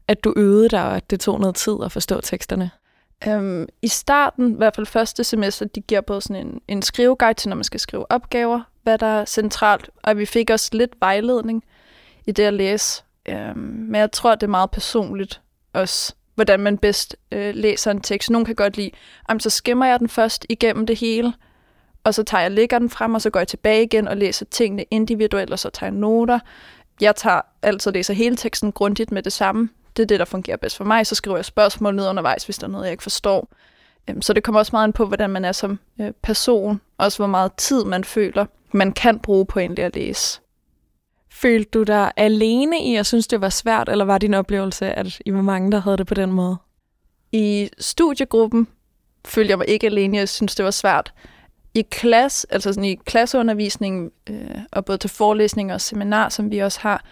at 0.07 0.23
du 0.23 0.33
øvede 0.35 0.69
dig, 0.69 0.83
og 0.83 0.95
at 0.95 1.09
det 1.09 1.19
tog 1.19 1.39
noget 1.39 1.55
tid 1.55 1.75
at 1.83 1.91
forstå 1.91 2.21
teksterne? 2.21 2.71
Um, 3.27 3.67
I 3.81 3.87
starten, 3.87 4.53
i 4.53 4.57
hvert 4.57 4.75
fald 4.75 4.85
første 4.85 5.23
semester, 5.23 5.65
de 5.65 5.81
giver 5.81 6.01
både 6.01 6.21
sådan 6.21 6.47
en, 6.47 6.61
en 6.67 6.81
skriveguide 6.81 7.33
til, 7.33 7.49
når 7.49 7.55
man 7.55 7.63
skal 7.63 7.79
skrive 7.79 8.11
opgaver, 8.11 8.61
hvad 8.83 8.97
der 8.97 9.05
er 9.05 9.25
centralt, 9.25 9.89
og 10.03 10.17
vi 10.17 10.25
fik 10.25 10.49
også 10.49 10.69
lidt 10.73 10.91
vejledning 10.99 11.63
i 12.27 12.31
det 12.31 12.43
at 12.43 12.53
læse. 12.53 13.03
Um, 13.31 13.57
men 13.57 13.95
jeg 13.95 14.11
tror, 14.11 14.35
det 14.35 14.43
er 14.43 14.47
meget 14.47 14.71
personligt 14.71 15.41
også, 15.73 16.15
hvordan 16.35 16.59
man 16.59 16.77
bedst 16.77 17.15
øh, 17.31 17.55
læser 17.55 17.91
en 17.91 18.01
tekst. 18.01 18.29
Nogle 18.29 18.45
kan 18.45 18.55
godt 18.55 18.77
lide, 18.77 18.91
jamen, 19.29 19.39
så 19.39 19.49
skimmer 19.49 19.85
jeg 19.85 19.99
den 19.99 20.09
først 20.09 20.45
igennem 20.49 20.85
det 20.85 20.97
hele, 20.97 21.33
og 22.03 22.13
så 22.13 22.23
tager 22.23 22.41
jeg 22.41 22.51
lægger 22.51 22.79
den 22.79 22.89
frem, 22.89 23.13
og 23.13 23.21
så 23.21 23.29
går 23.29 23.39
jeg 23.39 23.47
tilbage 23.47 23.83
igen 23.83 24.07
og 24.07 24.17
læser 24.17 24.45
tingene 24.45 24.85
individuelt, 24.91 25.51
og 25.51 25.59
så 25.59 25.69
tager 25.69 25.91
jeg 25.91 25.99
noter. 25.99 26.39
Jeg 27.01 27.15
tager 27.15 27.41
altså 27.61 27.91
læser 27.91 28.13
hele 28.13 28.35
teksten 28.35 28.71
grundigt 28.71 29.11
med 29.11 29.23
det 29.23 29.33
samme. 29.33 29.69
Det 29.97 30.03
er 30.03 30.07
det, 30.07 30.19
der 30.19 30.25
fungerer 30.25 30.57
bedst 30.57 30.77
for 30.77 30.83
mig. 30.83 31.07
Så 31.07 31.15
skriver 31.15 31.37
jeg 31.37 31.45
spørgsmål 31.45 31.95
ned 31.95 32.09
undervejs, 32.09 32.43
hvis 32.43 32.57
der 32.57 32.67
er 32.67 32.71
noget, 32.71 32.85
jeg 32.85 32.91
ikke 32.91 33.03
forstår. 33.03 33.47
Øhm, 34.09 34.21
så 34.21 34.33
det 34.33 34.43
kommer 34.43 34.59
også 34.59 34.69
meget 34.73 34.83
an 34.83 34.93
på, 34.93 35.05
hvordan 35.05 35.29
man 35.29 35.45
er 35.45 35.51
som 35.51 35.79
øh, 36.01 36.11
person. 36.23 36.81
Også 36.97 37.17
hvor 37.17 37.27
meget 37.27 37.53
tid 37.53 37.85
man 37.85 38.03
føler, 38.03 38.45
man 38.71 38.91
kan 38.91 39.19
bruge 39.19 39.45
på 39.45 39.59
egentlig 39.59 39.85
at 39.85 39.95
læse. 39.95 40.41
Følte 41.31 41.69
du 41.69 41.83
dig 41.83 42.11
alene 42.17 42.83
i 42.83 42.95
at 42.95 43.05
synes, 43.05 43.27
det 43.27 43.41
var 43.41 43.49
svært, 43.49 43.89
eller 43.89 44.05
var 44.05 44.17
din 44.17 44.33
oplevelse, 44.33 44.85
at 44.85 45.19
I 45.25 45.33
var 45.33 45.41
mange, 45.41 45.71
der 45.71 45.79
havde 45.79 45.97
det 45.97 46.07
på 46.07 46.13
den 46.13 46.31
måde? 46.31 46.57
I 47.31 47.69
studiegruppen 47.79 48.67
følte 49.25 49.49
jeg 49.49 49.57
mig 49.57 49.69
ikke 49.69 49.87
alene. 49.87 50.17
Jeg 50.17 50.29
synes, 50.29 50.55
det 50.55 50.65
var 50.65 50.71
svært. 50.71 51.13
I 51.73 51.81
klasse, 51.81 52.47
altså 52.49 52.73
sådan 52.73 52.89
i 52.89 52.95
klasseundervisning, 52.95 54.11
øh, 54.29 54.57
og 54.71 54.85
både 54.85 54.97
til 54.97 55.09
forelæsninger 55.09 55.73
og 55.73 55.81
seminar, 55.81 56.29
som 56.29 56.51
vi 56.51 56.59
også 56.59 56.79
har, 56.81 57.05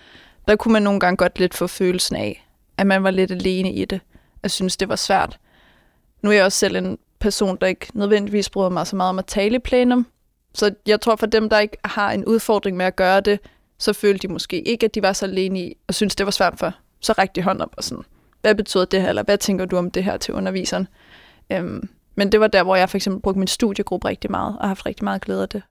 der 0.47 0.55
kunne 0.55 0.73
man 0.73 0.83
nogle 0.83 0.99
gange 0.99 1.17
godt 1.17 1.39
lidt 1.39 1.53
få 1.53 1.67
følelsen 1.67 2.15
af, 2.15 2.47
at 2.77 2.87
man 2.87 3.03
var 3.03 3.11
lidt 3.11 3.31
alene 3.31 3.73
i 3.73 3.85
det. 3.85 4.01
Jeg 4.43 4.51
synes, 4.51 4.77
det 4.77 4.89
var 4.89 4.95
svært. 4.95 5.39
Nu 6.21 6.29
er 6.29 6.33
jeg 6.33 6.45
også 6.45 6.57
selv 6.57 6.75
en 6.75 6.97
person, 7.19 7.57
der 7.61 7.67
ikke 7.67 7.87
nødvendigvis 7.93 8.49
bryder 8.49 8.69
mig 8.69 8.87
så 8.87 8.95
meget 8.95 9.09
om 9.09 9.19
at 9.19 9.25
tale 9.25 9.55
i 9.55 9.59
plenum. 9.59 10.07
Så 10.53 10.73
jeg 10.87 11.01
tror 11.01 11.15
for 11.15 11.25
dem, 11.25 11.49
der 11.49 11.59
ikke 11.59 11.77
har 11.85 12.11
en 12.11 12.25
udfordring 12.25 12.77
med 12.77 12.85
at 12.85 12.95
gøre 12.95 13.21
det, 13.21 13.39
så 13.79 13.93
følte 13.93 14.27
de 14.27 14.33
måske 14.33 14.61
ikke, 14.61 14.85
at 14.85 14.95
de 14.95 15.01
var 15.01 15.13
så 15.13 15.25
alene 15.25 15.59
i, 15.59 15.77
og 15.87 15.93
synes 15.93 16.15
det 16.15 16.25
var 16.25 16.31
svært 16.31 16.59
for, 16.59 16.73
så 16.99 17.13
rækte 17.13 17.41
de 17.41 17.43
hånd 17.43 17.61
op 17.61 17.73
og 17.77 17.83
sådan, 17.83 18.03
hvad 18.41 18.55
betyder 18.55 18.85
det 18.85 19.01
her, 19.01 19.09
eller 19.09 19.23
hvad 19.23 19.37
tænker 19.37 19.65
du 19.65 19.77
om 19.77 19.91
det 19.91 20.03
her 20.03 20.17
til 20.17 20.33
underviseren? 20.33 20.87
Øhm, 21.51 21.89
men 22.15 22.31
det 22.31 22.39
var 22.39 22.47
der, 22.47 22.63
hvor 22.63 22.75
jeg 22.75 22.89
for 22.89 22.97
eksempel 22.97 23.21
brugte 23.21 23.39
min 23.39 23.47
studiegruppe 23.47 24.07
rigtig 24.07 24.31
meget, 24.31 24.55
og 24.57 24.61
har 24.61 24.67
haft 24.67 24.85
rigtig 24.85 25.03
meget 25.03 25.21
glæde 25.21 25.41
af 25.41 25.49
det. 25.49 25.63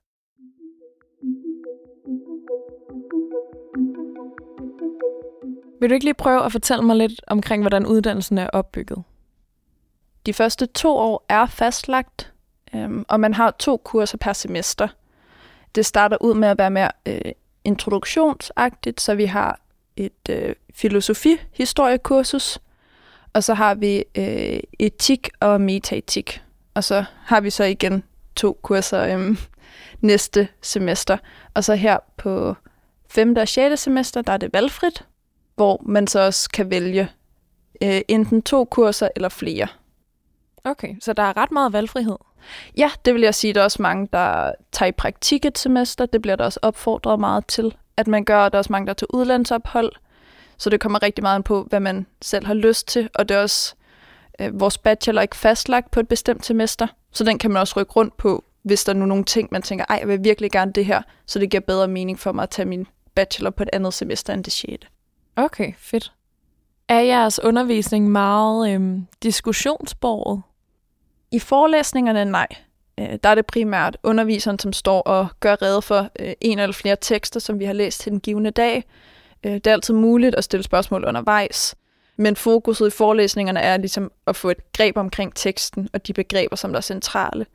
Vil 5.81 5.89
du 5.89 5.93
ikke 5.93 6.05
lige 6.05 6.13
prøve 6.13 6.45
at 6.45 6.51
fortælle 6.51 6.83
mig 6.83 6.95
lidt 6.95 7.21
omkring, 7.27 7.63
hvordan 7.63 7.85
uddannelsen 7.85 8.37
er 8.37 8.47
opbygget? 8.47 9.03
De 10.25 10.33
første 10.33 10.65
to 10.65 10.97
år 10.97 11.25
er 11.29 11.45
fastlagt, 11.45 12.33
øhm, 12.75 13.05
og 13.07 13.19
man 13.19 13.33
har 13.33 13.51
to 13.51 13.77
kurser 13.77 14.17
per 14.17 14.33
semester. 14.33 14.87
Det 15.75 15.85
starter 15.85 16.17
ud 16.21 16.33
med 16.33 16.47
at 16.47 16.57
være 16.57 16.69
mere 16.69 16.91
øh, 17.05 17.21
introduktionsagtigt, 17.63 19.01
så 19.01 19.15
vi 19.15 19.25
har 19.25 19.59
et 19.97 20.29
øh, 20.29 20.55
filosofihistoriekursus, 20.73 22.59
og 23.33 23.43
så 23.43 23.53
har 23.53 23.75
vi 23.75 24.03
øh, 24.15 24.59
etik 24.79 25.29
og 25.39 25.61
metaetik. 25.61 26.41
Og 26.73 26.83
så 26.83 27.05
har 27.25 27.41
vi 27.41 27.49
så 27.49 27.63
igen 27.63 28.03
to 28.35 28.59
kurser 28.61 29.17
øh, 29.17 29.37
næste 30.01 30.47
semester. 30.61 31.17
Og 31.53 31.63
så 31.63 31.75
her 31.75 31.97
på 32.17 32.55
5. 33.09 33.35
og 33.37 33.47
6. 33.47 33.81
semester, 33.81 34.21
der 34.21 34.33
er 34.33 34.37
det 34.37 34.53
valgfrit, 34.53 35.05
hvor 35.55 35.81
man 35.85 36.07
så 36.07 36.19
også 36.19 36.49
kan 36.49 36.69
vælge 36.69 37.09
øh, 37.83 38.01
enten 38.07 38.41
to 38.41 38.65
kurser 38.65 39.09
eller 39.15 39.29
flere. 39.29 39.67
Okay, 40.63 40.95
så 41.01 41.13
der 41.13 41.23
er 41.23 41.37
ret 41.37 41.51
meget 41.51 41.73
valgfrihed. 41.73 42.17
Ja, 42.77 42.91
det 43.05 43.13
vil 43.13 43.21
jeg 43.21 43.35
sige. 43.35 43.53
Der 43.53 43.59
er 43.59 43.63
også 43.63 43.81
mange, 43.81 44.07
der 44.13 44.51
tager 44.71 44.89
i 44.89 44.91
praktik 44.91 45.45
et 45.45 45.57
semester. 45.57 46.05
Det 46.05 46.21
bliver 46.21 46.35
der 46.35 46.45
også 46.45 46.59
opfordret 46.61 47.19
meget 47.19 47.45
til, 47.47 47.75
at 47.97 48.07
man 48.07 48.25
gør. 48.25 48.49
Der 48.49 48.55
er 48.55 48.59
også 48.59 48.71
mange, 48.71 48.87
der 48.87 48.93
tager 48.93 49.13
udlandsophold. 49.13 49.91
Så 50.57 50.69
det 50.69 50.79
kommer 50.79 51.03
rigtig 51.03 51.23
meget 51.23 51.43
på, 51.43 51.63
hvad 51.63 51.79
man 51.79 52.05
selv 52.21 52.45
har 52.45 52.53
lyst 52.53 52.87
til. 52.87 53.09
Og 53.15 53.29
det 53.29 53.37
er 53.37 53.41
også 53.41 53.75
øh, 54.41 54.59
vores 54.59 54.77
bachelor 54.77 55.21
ikke 55.21 55.35
fastlagt 55.35 55.91
på 55.91 55.99
et 55.99 56.07
bestemt 56.07 56.45
semester. 56.45 56.87
Så 57.11 57.23
den 57.23 57.37
kan 57.37 57.51
man 57.51 57.59
også 57.59 57.79
rykke 57.79 57.91
rundt 57.91 58.17
på, 58.17 58.43
hvis 58.63 58.83
der 58.83 58.93
er 58.93 58.97
nogle 58.97 59.23
ting, 59.23 59.49
man 59.51 59.61
tænker, 59.61 59.85
ej, 59.89 59.97
jeg 59.99 60.07
vil 60.07 60.23
virkelig 60.23 60.51
gerne 60.51 60.71
det 60.73 60.85
her. 60.85 61.01
Så 61.25 61.39
det 61.39 61.49
giver 61.49 61.61
bedre 61.61 61.87
mening 61.87 62.19
for 62.19 62.31
mig 62.31 62.43
at 62.43 62.49
tage 62.49 62.65
min 62.65 62.87
bachelor 63.15 63.49
på 63.49 63.63
et 63.63 63.69
andet 63.73 63.93
semester 63.93 64.33
end 64.33 64.43
det 64.43 64.53
6. 64.53 64.73
Okay, 65.35 65.73
fedt. 65.77 66.13
Er 66.87 66.99
jeres 66.99 67.39
undervisning 67.43 68.11
meget 68.11 68.73
øhm, 68.73 69.07
diskussionsbordet? 69.23 70.41
I 71.31 71.39
forelæsningerne, 71.39 72.25
nej. 72.25 72.47
Øh, 72.99 73.17
der 73.23 73.29
er 73.29 73.35
det 73.35 73.45
primært 73.45 73.97
underviseren, 74.03 74.59
som 74.59 74.73
står 74.73 75.01
og 75.01 75.27
gør 75.39 75.55
redde 75.61 75.81
for 75.81 76.09
øh, 76.19 76.33
en 76.41 76.59
eller 76.59 76.73
flere 76.73 76.97
tekster, 77.01 77.39
som 77.39 77.59
vi 77.59 77.65
har 77.65 77.73
læst 77.73 78.01
til 78.01 78.11
den 78.11 78.19
givende 78.19 78.51
dag. 78.51 78.83
Øh, 79.43 79.53
det 79.53 79.67
er 79.67 79.73
altid 79.73 79.93
muligt 79.93 80.35
at 80.35 80.43
stille 80.43 80.63
spørgsmål 80.63 81.05
undervejs, 81.05 81.75
men 82.17 82.35
fokuset 82.35 82.87
i 82.87 82.89
forelæsningerne 82.89 83.59
er 83.59 83.77
ligesom 83.77 84.11
at 84.27 84.35
få 84.35 84.49
et 84.49 84.71
greb 84.73 84.97
omkring 84.97 85.35
teksten 85.35 85.89
og 85.93 86.07
de 86.07 86.13
begreber, 86.13 86.55
som 86.55 86.71
der 86.71 86.77
er 86.77 86.81
centrale. 86.81 87.45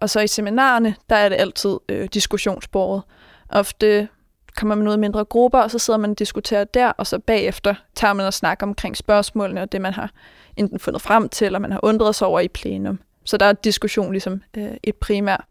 Og 0.00 0.10
så 0.10 0.20
i 0.20 0.26
seminarerne, 0.26 0.94
der 1.10 1.16
er 1.16 1.28
det 1.28 1.36
altid 1.36 1.76
øh, 1.88 2.08
diskussionsbordet. 2.14 3.02
Ofte 3.48 4.08
kommer 4.56 4.74
man 4.74 4.88
ud 4.88 4.94
i 4.94 4.98
mindre 4.98 5.24
grupper, 5.24 5.58
og 5.58 5.70
så 5.70 5.78
sidder 5.78 5.98
man 5.98 6.10
og 6.10 6.18
diskuterer 6.18 6.64
der, 6.64 6.88
og 6.88 7.06
så 7.06 7.18
bagefter 7.18 7.74
tager 7.94 8.12
man 8.12 8.26
og 8.26 8.34
snakker 8.34 8.66
omkring 8.66 8.96
spørgsmålene 8.96 9.62
og 9.62 9.72
det, 9.72 9.80
man 9.80 9.92
har 9.92 10.10
enten 10.56 10.78
fundet 10.78 11.02
frem 11.02 11.28
til, 11.28 11.44
eller 11.44 11.58
man 11.58 11.72
har 11.72 11.80
undret 11.82 12.14
sig 12.14 12.26
over 12.26 12.40
i 12.40 12.48
plenum. 12.48 13.00
Så 13.30 13.36
der 13.36 13.46
er 13.46 13.52
diskussion 13.52 14.12
ligesom 14.12 14.42
øh, 14.56 14.70
et 14.82 14.96
primær. 14.96 15.46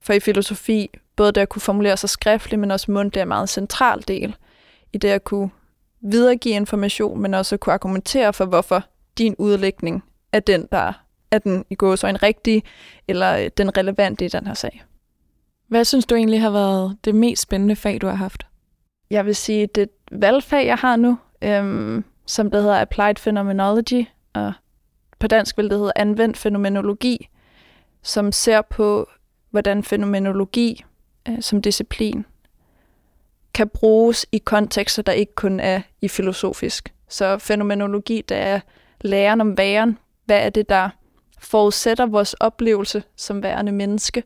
For 0.00 0.12
i 0.12 0.20
filosofi, 0.20 0.90
både 1.16 1.32
det 1.32 1.40
at 1.40 1.48
kunne 1.48 1.62
formulere 1.62 1.96
sig 1.96 2.10
skriftligt, 2.10 2.60
men 2.60 2.70
også 2.70 2.90
mund, 2.90 3.12
det 3.12 3.20
er 3.20 3.22
en 3.22 3.28
meget 3.28 3.48
central 3.48 4.04
del 4.08 4.36
i 4.92 4.98
det 4.98 5.08
at 5.08 5.24
kunne 5.24 5.50
videregive 6.00 6.54
information, 6.54 7.20
men 7.20 7.34
også 7.34 7.54
at 7.54 7.60
kunne 7.60 7.72
argumentere 7.72 8.32
for, 8.32 8.44
hvorfor 8.44 8.84
din 9.18 9.34
udlægning 9.38 10.04
er 10.32 10.40
den, 10.40 10.68
der 10.72 10.92
er 11.30 11.38
den 11.38 11.64
i 11.70 11.74
går 11.74 11.96
så 11.96 12.06
en 12.06 12.22
rigtig, 12.22 12.62
eller 13.08 13.38
øh, 13.38 13.50
den 13.56 13.78
relevante 13.78 14.24
i 14.24 14.28
den 14.28 14.46
her 14.46 14.54
sag. 14.54 14.82
Hvad 15.68 15.84
synes 15.84 16.06
du 16.06 16.14
egentlig 16.14 16.40
har 16.40 16.50
været 16.50 16.96
det 17.04 17.14
mest 17.14 17.42
spændende 17.42 17.76
fag, 17.76 18.00
du 18.00 18.06
har 18.06 18.14
haft? 18.14 18.46
Jeg 19.10 19.26
vil 19.26 19.36
sige, 19.36 19.66
det 19.66 19.88
valgfag, 20.12 20.66
jeg 20.66 20.76
har 20.76 20.96
nu, 20.96 21.18
øhm, 21.42 22.04
som 22.26 22.50
det 22.50 22.62
hedder 22.62 22.80
Applied 22.80 23.14
Phenomenology, 23.14 24.06
og 24.34 24.52
på 25.22 25.26
dansk 25.26 25.56
vil 25.56 25.70
det 25.70 25.78
hedde 25.78 25.92
Anvendt 25.96 26.36
Fænomenologi, 26.36 27.28
som 28.02 28.32
ser 28.32 28.62
på, 28.62 29.08
hvordan 29.50 29.82
fænomenologi 29.82 30.84
øh, 31.28 31.42
som 31.42 31.62
disciplin 31.62 32.26
kan 33.54 33.68
bruges 33.68 34.26
i 34.32 34.38
kontekster, 34.38 35.02
der 35.02 35.12
ikke 35.12 35.34
kun 35.34 35.60
er 35.60 35.80
i 36.00 36.08
filosofisk. 36.08 36.94
Så 37.08 37.38
fænomenologi, 37.38 38.22
der 38.28 38.36
er 38.36 38.60
læren 39.00 39.40
om 39.40 39.58
væren. 39.58 39.98
Hvad 40.24 40.38
er 40.46 40.50
det, 40.50 40.68
der 40.68 40.90
forudsætter 41.38 42.06
vores 42.06 42.34
oplevelse 42.34 43.02
som 43.16 43.42
værende 43.42 43.72
menneske? 43.72 44.22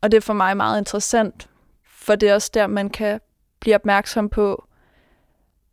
Og 0.00 0.10
det 0.10 0.16
er 0.16 0.20
for 0.20 0.32
mig 0.32 0.56
meget 0.56 0.78
interessant, 0.78 1.48
for 1.84 2.14
det 2.14 2.28
er 2.28 2.34
også 2.34 2.50
der, 2.54 2.66
man 2.66 2.90
kan 2.90 3.20
blive 3.60 3.74
opmærksom 3.74 4.28
på, 4.28 4.64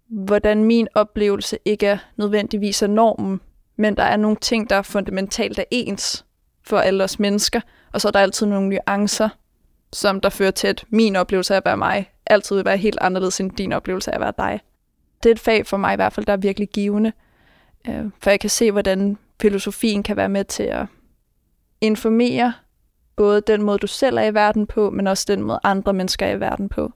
hvordan 0.07 0.63
min 0.63 0.87
oplevelse 0.95 1.57
ikke 1.65 1.87
er 1.87 1.97
nødvendigvis 2.17 2.81
er 2.81 2.87
normen, 2.87 3.41
men 3.79 3.97
der 3.97 4.03
er 4.03 4.17
nogle 4.17 4.37
ting, 4.37 4.69
der 4.69 4.75
er 4.75 4.81
fundamentalt 4.81 5.59
er 5.59 5.63
ens 5.71 6.25
for 6.63 6.77
alle 6.77 7.03
os 7.03 7.19
mennesker, 7.19 7.61
og 7.93 8.01
så 8.01 8.07
er 8.07 8.11
der 8.11 8.19
altid 8.19 8.45
nogle 8.45 8.69
nuancer, 8.69 9.29
som 9.93 10.21
der 10.21 10.29
fører 10.29 10.51
til, 10.51 10.67
at 10.67 10.85
min 10.89 11.15
oplevelse 11.15 11.53
af 11.53 11.57
at 11.57 11.65
være 11.65 11.77
mig 11.77 12.11
altid 12.25 12.55
vil 12.55 12.65
være 12.65 12.77
helt 12.77 12.97
anderledes 13.01 13.39
end 13.39 13.51
din 13.51 13.73
oplevelse 13.73 14.11
af 14.11 14.15
at 14.15 14.21
være 14.21 14.33
dig. 14.37 14.59
Det 15.23 15.29
er 15.29 15.33
et 15.33 15.39
fag 15.39 15.67
for 15.67 15.77
mig 15.77 15.93
i 15.93 15.95
hvert 15.95 16.13
fald, 16.13 16.25
der 16.25 16.33
er 16.33 16.37
virkelig 16.37 16.69
givende, 16.69 17.11
øh, 17.87 18.05
for 18.19 18.29
jeg 18.29 18.39
kan 18.39 18.49
se, 18.49 18.71
hvordan 18.71 19.17
filosofien 19.41 20.03
kan 20.03 20.17
være 20.17 20.29
med 20.29 20.43
til 20.43 20.63
at 20.63 20.85
informere 21.81 22.53
både 23.15 23.41
den 23.41 23.61
måde, 23.61 23.77
du 23.77 23.87
selv 23.87 24.17
er 24.17 24.23
i 24.23 24.33
verden 24.33 24.67
på, 24.67 24.89
men 24.89 25.07
også 25.07 25.25
den 25.27 25.41
måde, 25.41 25.59
andre 25.63 25.93
mennesker 25.93 26.25
er 26.25 26.31
i 26.31 26.39
verden 26.39 26.69
på. 26.69 26.91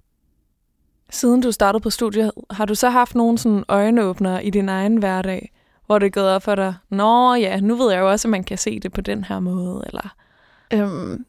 Siden 1.10 1.42
du 1.42 1.52
startede 1.52 1.82
på 1.82 1.90
studiet, 1.90 2.32
har 2.52 2.66
du 2.66 2.75
så 2.75 2.90
haft 2.90 3.16
nogle 3.16 3.38
sådan 3.38 3.63
øjenåbnere 3.68 4.46
i 4.46 4.50
din 4.50 4.70
egen 4.70 4.98
hverdag, 4.98 5.52
hvor 5.86 6.00
det 6.00 6.06
er 6.06 6.10
gået 6.10 6.30
op 6.30 6.44
for 6.44 6.56
dig, 6.56 6.75
nå 6.90 7.34
ja, 7.34 7.60
nu 7.60 7.75
ved 7.75 7.92
jeg 7.92 8.00
jo 8.00 8.12
også, 8.12 8.28
at 8.28 8.30
man 8.30 8.44
kan 8.44 8.58
se 8.58 8.80
det 8.80 8.94
på 8.94 9.02
den 9.02 9.24
her 9.24 9.40
måde, 9.40 9.84
eller? 9.88 10.16
Øhm, 10.74 11.25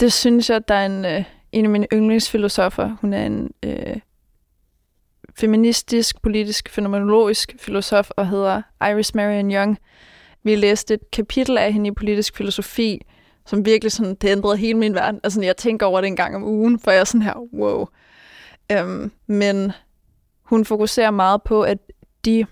det 0.00 0.12
synes 0.12 0.50
jeg, 0.50 0.68
der 0.68 0.74
er 0.74 0.86
en, 0.86 1.04
øh, 1.04 1.24
en 1.52 1.64
af 1.64 1.70
mine 1.70 1.86
yndlingsfilosofer. 1.92 2.96
Hun 3.00 3.12
er 3.12 3.26
en 3.26 3.50
øh, 3.62 3.96
feministisk, 5.34 6.22
politisk, 6.22 6.68
fenomenologisk 6.68 7.54
filosof 7.58 8.10
og 8.10 8.28
hedder 8.28 8.62
Iris 8.80 9.14
Marion 9.14 9.52
Young. 9.52 9.78
Vi 10.42 10.56
læste 10.56 10.94
et 10.94 11.10
kapitel 11.10 11.58
af 11.58 11.72
hende 11.72 11.88
i 11.88 11.92
politisk 11.92 12.36
filosofi, 12.36 13.06
som 13.46 13.66
virkelig 13.66 13.92
sådan, 13.92 14.14
det 14.14 14.30
ændrede 14.30 14.56
hele 14.56 14.78
min 14.78 14.94
verden. 14.94 15.20
Altså, 15.24 15.42
jeg 15.42 15.56
tænker 15.56 15.86
over 15.86 16.00
det 16.00 16.08
en 16.08 16.16
gang 16.16 16.36
om 16.36 16.44
ugen, 16.44 16.78
for 16.78 16.90
jeg 16.90 17.00
er 17.00 17.04
sådan 17.04 17.22
her, 17.22 17.54
wow. 17.54 17.86
Øhm, 18.72 19.12
men 19.26 19.72
hun 20.42 20.64
fokuserer 20.64 21.10
meget 21.10 21.42
på, 21.42 21.62
at 21.62 21.78
de 22.24 22.46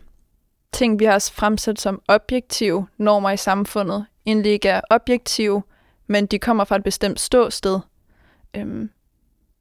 ting, 0.73 0.99
vi 0.99 1.05
har 1.05 1.31
fremsat 1.35 1.81
som 1.81 2.03
objektive 2.09 2.87
normer 2.99 3.31
i 3.31 3.37
samfundet, 3.37 4.07
egentlig 4.27 4.53
ikke 4.53 4.69
er 4.69 4.81
objektive, 4.91 5.63
men 6.07 6.27
de 6.27 6.39
kommer 6.39 6.65
fra 6.65 6.77
et 6.77 6.85
bestemt 6.85 7.21
ståsted. 7.21 7.81
Øhm, 8.57 8.91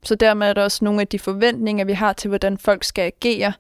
så 0.04 0.16
dermed 0.16 0.48
er 0.48 0.54
der 0.54 0.64
også 0.64 0.86
nogle 0.86 1.02
af 1.02 1.08
de 1.08 1.20
forventninger, 1.20 1.86
vi 1.86 1.94
har 1.94 2.14
til, 2.14 2.28
hvordan 2.28 2.58
folk 2.58 2.84
skal 2.84 3.02
agere, 3.02 3.54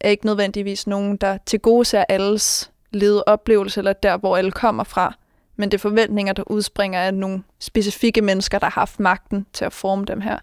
er 0.00 0.08
ikke 0.08 0.26
nødvendigvis 0.26 0.86
nogen, 0.86 1.16
der 1.16 1.38
til 1.46 1.60
gode 1.60 1.84
ser 1.84 2.04
alles 2.08 2.70
levede 2.90 3.24
oplevelse, 3.24 3.80
eller 3.80 3.92
der, 3.92 4.16
hvor 4.16 4.36
alle 4.36 4.50
kommer 4.50 4.84
fra. 4.84 5.14
Men 5.56 5.70
det 5.70 5.78
er 5.78 5.80
forventninger, 5.80 6.32
der 6.32 6.42
udspringer 6.50 7.00
af 7.00 7.14
nogle 7.14 7.42
specifikke 7.58 8.22
mennesker, 8.22 8.58
der 8.58 8.66
har 8.66 8.80
haft 8.80 9.00
magten 9.00 9.46
til 9.52 9.64
at 9.64 9.72
forme 9.72 10.04
dem 10.04 10.20
her. 10.20 10.38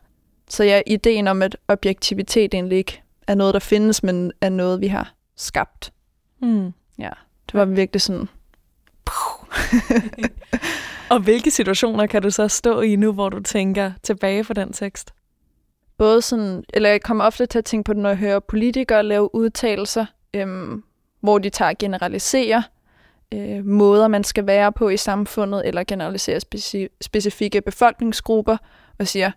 Så 0.50 0.64
ja, 0.64 0.82
ideen 0.88 1.28
om, 1.28 1.42
at 1.42 1.58
objektivitet 1.68 2.54
egentlig 2.54 2.78
ikke 2.78 3.04
er 3.28 3.36
noget, 3.36 3.54
der 3.54 3.60
findes, 3.60 4.04
men 4.04 4.32
er 4.42 4.50
noget, 4.50 4.82
vi 4.82 4.88
har 4.88 5.14
skabt. 5.36 5.92
Mm. 6.40 6.74
Ja, 7.00 7.10
det 7.46 7.54
var 7.54 7.66
virkelig 7.66 8.02
sådan... 8.02 8.30
Og 11.10 11.20
hvilke 11.20 11.52
situationer 11.52 12.08
kan 12.08 12.22
du 12.22 12.32
så 12.32 12.48
stå 12.48 12.82
i 12.82 12.96
nu, 12.96 13.14
hvor 13.14 13.30
du 13.30 13.40
tænker 13.40 13.92
tilbage 14.04 14.44
på 14.44 14.54
den 14.54 14.74
tekst? 14.74 15.14
Både 15.98 16.22
sådan, 16.22 16.64
eller 16.74 16.90
jeg 16.90 17.02
kommer 17.02 17.24
ofte 17.24 17.46
til 17.46 17.58
at 17.58 17.66
tænke 17.66 17.88
på 17.88 17.94
det, 17.94 18.02
når 18.02 18.10
jeg 18.10 18.18
hører 18.18 18.40
politikere 18.40 19.04
lave 19.04 19.36
udtalelser, 19.36 20.06
øhm, 20.34 20.84
hvor 21.20 21.38
de 21.38 21.50
tager 21.50 21.74
generalisere 21.80 22.64
øh, 23.34 23.66
måder, 23.66 24.08
man 24.08 24.24
skal 24.24 24.48
være 24.48 24.72
på 24.72 24.90
i 24.90 24.98
samfundet, 24.98 25.68
eller 25.68 25.84
generalisere 25.84 26.38
speci- 26.38 26.98
specifikke 27.02 27.62
befolkningsgrupper, 27.62 28.58
og 29.00 29.08
siger, 29.08 29.32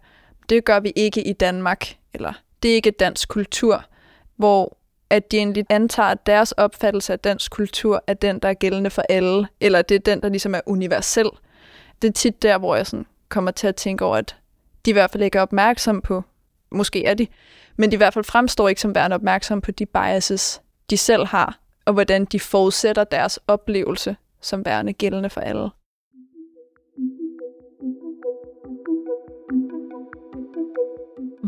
det 0.49 0.65
gør 0.65 0.81
vi 0.81 0.93
ikke 0.97 1.29
i 1.29 1.33
Danmark, 1.33 1.87
eller 2.15 2.33
det 2.63 2.71
er 2.71 2.75
ikke 2.75 2.91
dansk 2.91 3.29
kultur, 3.29 3.85
hvor 4.37 4.77
at 5.11 5.31
de 5.31 5.37
egentlig 5.37 5.65
antager, 5.69 6.09
at 6.09 6.27
deres 6.27 6.53
opfattelse 6.53 7.13
af 7.13 7.19
dansk 7.19 7.51
kultur 7.51 8.05
er 8.07 8.15
den, 8.15 8.39
der 8.39 8.49
er 8.49 8.55
gældende 8.55 8.91
for 8.91 9.03
alle, 9.09 9.49
eller 9.61 9.83
det 9.83 9.95
er 9.95 9.99
den, 9.99 10.23
der 10.23 10.29
ligesom 10.29 10.55
er 10.55 10.61
universel 10.67 11.31
det 12.03 12.09
er 12.09 12.13
tit 12.13 12.43
der, 12.43 12.59
hvor 12.59 12.77
jeg 12.77 12.87
sådan 12.87 13.07
kommer 13.29 13.51
til 13.51 13.67
at 13.67 13.77
tænke 13.77 14.05
over, 14.05 14.17
at 14.17 14.37
de 14.85 14.91
i 14.91 14.93
hvert 14.93 15.11
fald 15.11 15.23
ikke 15.23 15.39
er 15.39 15.43
opmærksom 15.43 16.01
på, 16.03 16.25
måske 16.71 17.05
er 17.05 17.15
de, 17.15 17.27
men 17.77 17.91
de 17.91 17.95
i 17.95 17.97
hvert 17.97 18.15
fald 18.15 18.25
fremstår 18.25 18.69
ikke 18.69 18.81
som 18.81 18.95
værende 18.95 19.15
opmærksom 19.15 19.61
på 19.61 19.71
de 19.71 19.87
biases, 19.87 20.61
de 20.91 20.97
selv 20.97 21.27
har, 21.27 21.59
og 21.85 21.93
hvordan 21.93 22.25
de 22.25 22.41
forudsætter 22.41 23.05
deres 23.05 23.39
oplevelse 23.47 24.17
som 24.41 24.65
værende 24.65 24.93
gældende 24.93 25.31
for 25.31 25.41
alle. 25.41 25.71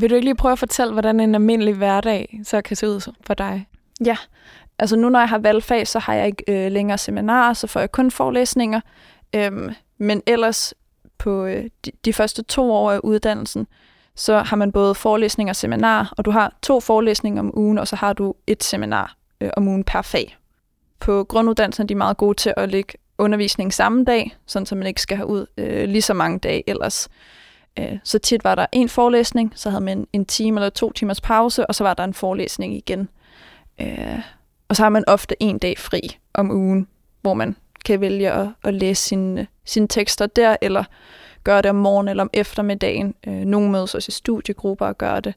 Vil 0.02 0.10
du 0.10 0.14
ikke 0.14 0.26
lige 0.26 0.34
prøve 0.34 0.52
at 0.52 0.58
fortælle, 0.58 0.92
hvordan 0.92 1.20
en 1.20 1.34
almindelig 1.34 1.74
hverdag 1.74 2.40
så 2.44 2.62
kan 2.62 2.76
se 2.76 2.88
ud 2.88 3.12
for 3.26 3.34
dig? 3.34 3.66
Ja, 4.04 4.16
altså 4.78 4.96
nu 4.96 5.08
når 5.08 5.18
jeg 5.18 5.28
har 5.28 5.38
valgfag, 5.38 5.88
så 5.88 5.98
har 5.98 6.14
jeg 6.14 6.26
ikke 6.26 6.44
øh, 6.48 6.72
længere 6.72 6.98
seminarer, 6.98 7.52
så 7.52 7.66
får 7.66 7.80
jeg 7.80 7.92
kun 7.92 8.10
forelæsninger. 8.10 8.80
Øhm, 9.34 9.70
men 9.98 10.22
ellers 10.26 10.74
på 11.18 11.44
øh, 11.44 11.64
de, 11.84 11.90
de 12.04 12.12
første 12.12 12.42
to 12.42 12.72
år 12.72 12.90
af 12.90 13.00
uddannelsen, 13.02 13.66
så 14.16 14.38
har 14.38 14.56
man 14.56 14.72
både 14.72 14.94
forelæsning 14.94 15.50
og 15.50 15.56
seminar, 15.56 16.14
og 16.16 16.24
du 16.24 16.30
har 16.30 16.54
to 16.62 16.80
forelæsninger 16.80 17.40
om 17.40 17.58
ugen, 17.58 17.78
og 17.78 17.88
så 17.88 17.96
har 17.96 18.12
du 18.12 18.34
et 18.46 18.64
seminar 18.64 19.16
øh, 19.40 19.50
om 19.56 19.68
ugen 19.68 19.84
per 19.84 20.02
fag. 20.02 20.36
På 21.00 21.24
grunduddannelsen 21.24 21.82
er 21.82 21.86
de 21.86 21.94
meget 21.94 22.16
gode 22.16 22.34
til 22.34 22.54
at 22.56 22.68
lægge 22.68 22.92
undervisning 23.18 23.74
samme 23.74 24.04
dag, 24.04 24.36
sådan 24.46 24.66
så 24.66 24.74
man 24.74 24.86
ikke 24.86 25.02
skal 25.02 25.16
have 25.16 25.26
ud 25.26 25.46
øh, 25.56 25.88
lige 25.88 26.02
så 26.02 26.14
mange 26.14 26.38
dage 26.38 26.70
ellers. 26.70 27.08
Øh, 27.78 27.98
så 28.04 28.18
tit 28.18 28.44
var 28.44 28.54
der 28.54 28.66
en 28.72 28.88
forelæsning, 28.88 29.52
så 29.54 29.70
havde 29.70 29.84
man 29.84 30.06
en 30.12 30.24
time 30.24 30.60
eller 30.60 30.70
to 30.70 30.92
timers 30.92 31.20
pause, 31.20 31.66
og 31.66 31.74
så 31.74 31.84
var 31.84 31.94
der 31.94 32.04
en 32.04 32.14
forelæsning 32.14 32.76
igen. 32.76 33.08
Øh, 33.80 34.18
og 34.68 34.76
så 34.76 34.82
har 34.82 34.90
man 34.90 35.04
ofte 35.06 35.42
en 35.42 35.58
dag 35.58 35.78
fri 35.78 36.18
om 36.34 36.50
ugen, 36.50 36.88
hvor 37.20 37.34
man 37.34 37.56
kan 37.84 38.00
vælge 38.00 38.30
at, 38.30 38.48
at 38.64 38.74
læse 38.74 39.02
sine, 39.02 39.40
øh, 39.40 39.46
sine 39.64 39.88
tekster 39.88 40.26
der, 40.26 40.56
eller 40.62 40.84
gøre 41.44 41.62
det 41.62 41.70
om 41.70 41.76
morgenen 41.76 42.08
eller 42.08 42.22
om 42.22 42.30
eftermiddagen. 42.32 43.14
Øh, 43.26 43.32
nogle 43.32 43.70
mødes 43.70 43.94
også 43.94 44.10
i 44.10 44.12
studiegrupper 44.12 44.86
og 44.86 44.98
gør 44.98 45.20
det. 45.20 45.34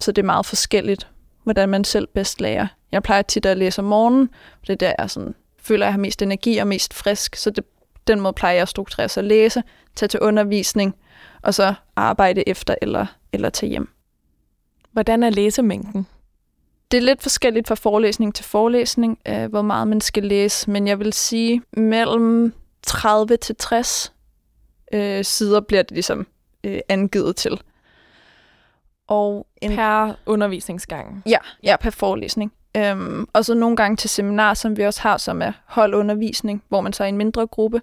Så 0.00 0.12
det 0.12 0.22
er 0.22 0.26
meget 0.26 0.46
forskelligt, 0.46 1.08
hvordan 1.44 1.68
man 1.68 1.84
selv 1.84 2.08
bedst 2.14 2.40
lærer. 2.40 2.66
Jeg 2.92 3.02
plejer 3.02 3.22
tit 3.22 3.46
at 3.46 3.58
læse 3.58 3.78
om 3.78 3.84
morgenen, 3.84 4.28
for 4.58 4.66
det 4.66 4.72
er 4.72 4.76
der, 4.76 4.94
jeg 4.98 5.10
sådan, 5.10 5.34
føler, 5.58 5.86
at 5.86 5.86
jeg 5.86 5.92
har 5.92 6.00
mest 6.00 6.22
energi 6.22 6.58
og 6.58 6.66
mest 6.66 6.94
frisk. 6.94 7.36
Så 7.36 7.50
det, 7.50 7.64
den 8.08 8.20
måde 8.20 8.32
plejer 8.32 8.54
jeg 8.54 8.62
at 8.62 8.68
strukturere 8.68 9.08
at 9.16 9.24
læse, 9.24 9.62
tage 9.96 10.08
til 10.08 10.20
undervisning, 10.20 10.96
og 11.42 11.54
så 11.54 11.74
arbejde 11.96 12.48
efter 12.48 12.74
eller, 12.82 13.06
eller 13.32 13.50
tage 13.50 13.70
hjem. 13.70 13.88
Hvordan 14.92 15.22
er 15.22 15.30
læsemængden? 15.30 16.06
Det 16.90 16.96
er 16.96 17.02
lidt 17.02 17.22
forskelligt 17.22 17.68
fra 17.68 17.74
forelæsning 17.74 18.34
til 18.34 18.44
forelæsning, 18.44 19.18
øh, 19.28 19.50
hvor 19.50 19.62
meget 19.62 19.88
man 19.88 20.00
skal 20.00 20.22
læse, 20.22 20.70
men 20.70 20.86
jeg 20.86 20.98
vil 20.98 21.12
sige 21.12 21.62
mellem 21.72 22.52
30 22.82 23.36
til 23.36 23.56
60 23.56 24.12
øh, 24.92 25.24
sider 25.24 25.60
bliver 25.60 25.82
det 25.82 25.90
ligesom 25.92 26.26
øh, 26.64 26.80
angivet 26.88 27.36
til. 27.36 27.60
Og 29.06 29.46
en 29.62 29.76
per 29.76 30.14
undervisningsgang? 30.26 31.22
Ja, 31.26 31.38
ja 31.62 31.76
per 31.76 31.90
forelæsning. 31.90 32.52
Øhm, 32.78 33.26
og 33.32 33.44
så 33.44 33.54
nogle 33.54 33.76
gange 33.76 33.96
til 33.96 34.10
seminar, 34.10 34.54
som 34.54 34.76
vi 34.76 34.82
også 34.82 35.00
har, 35.00 35.16
som 35.16 35.42
er 35.42 35.52
holdundervisning, 35.66 36.62
hvor 36.68 36.80
man 36.80 36.92
så 36.92 37.02
er 37.02 37.06
i 37.06 37.08
en 37.08 37.16
mindre 37.16 37.46
gruppe, 37.46 37.80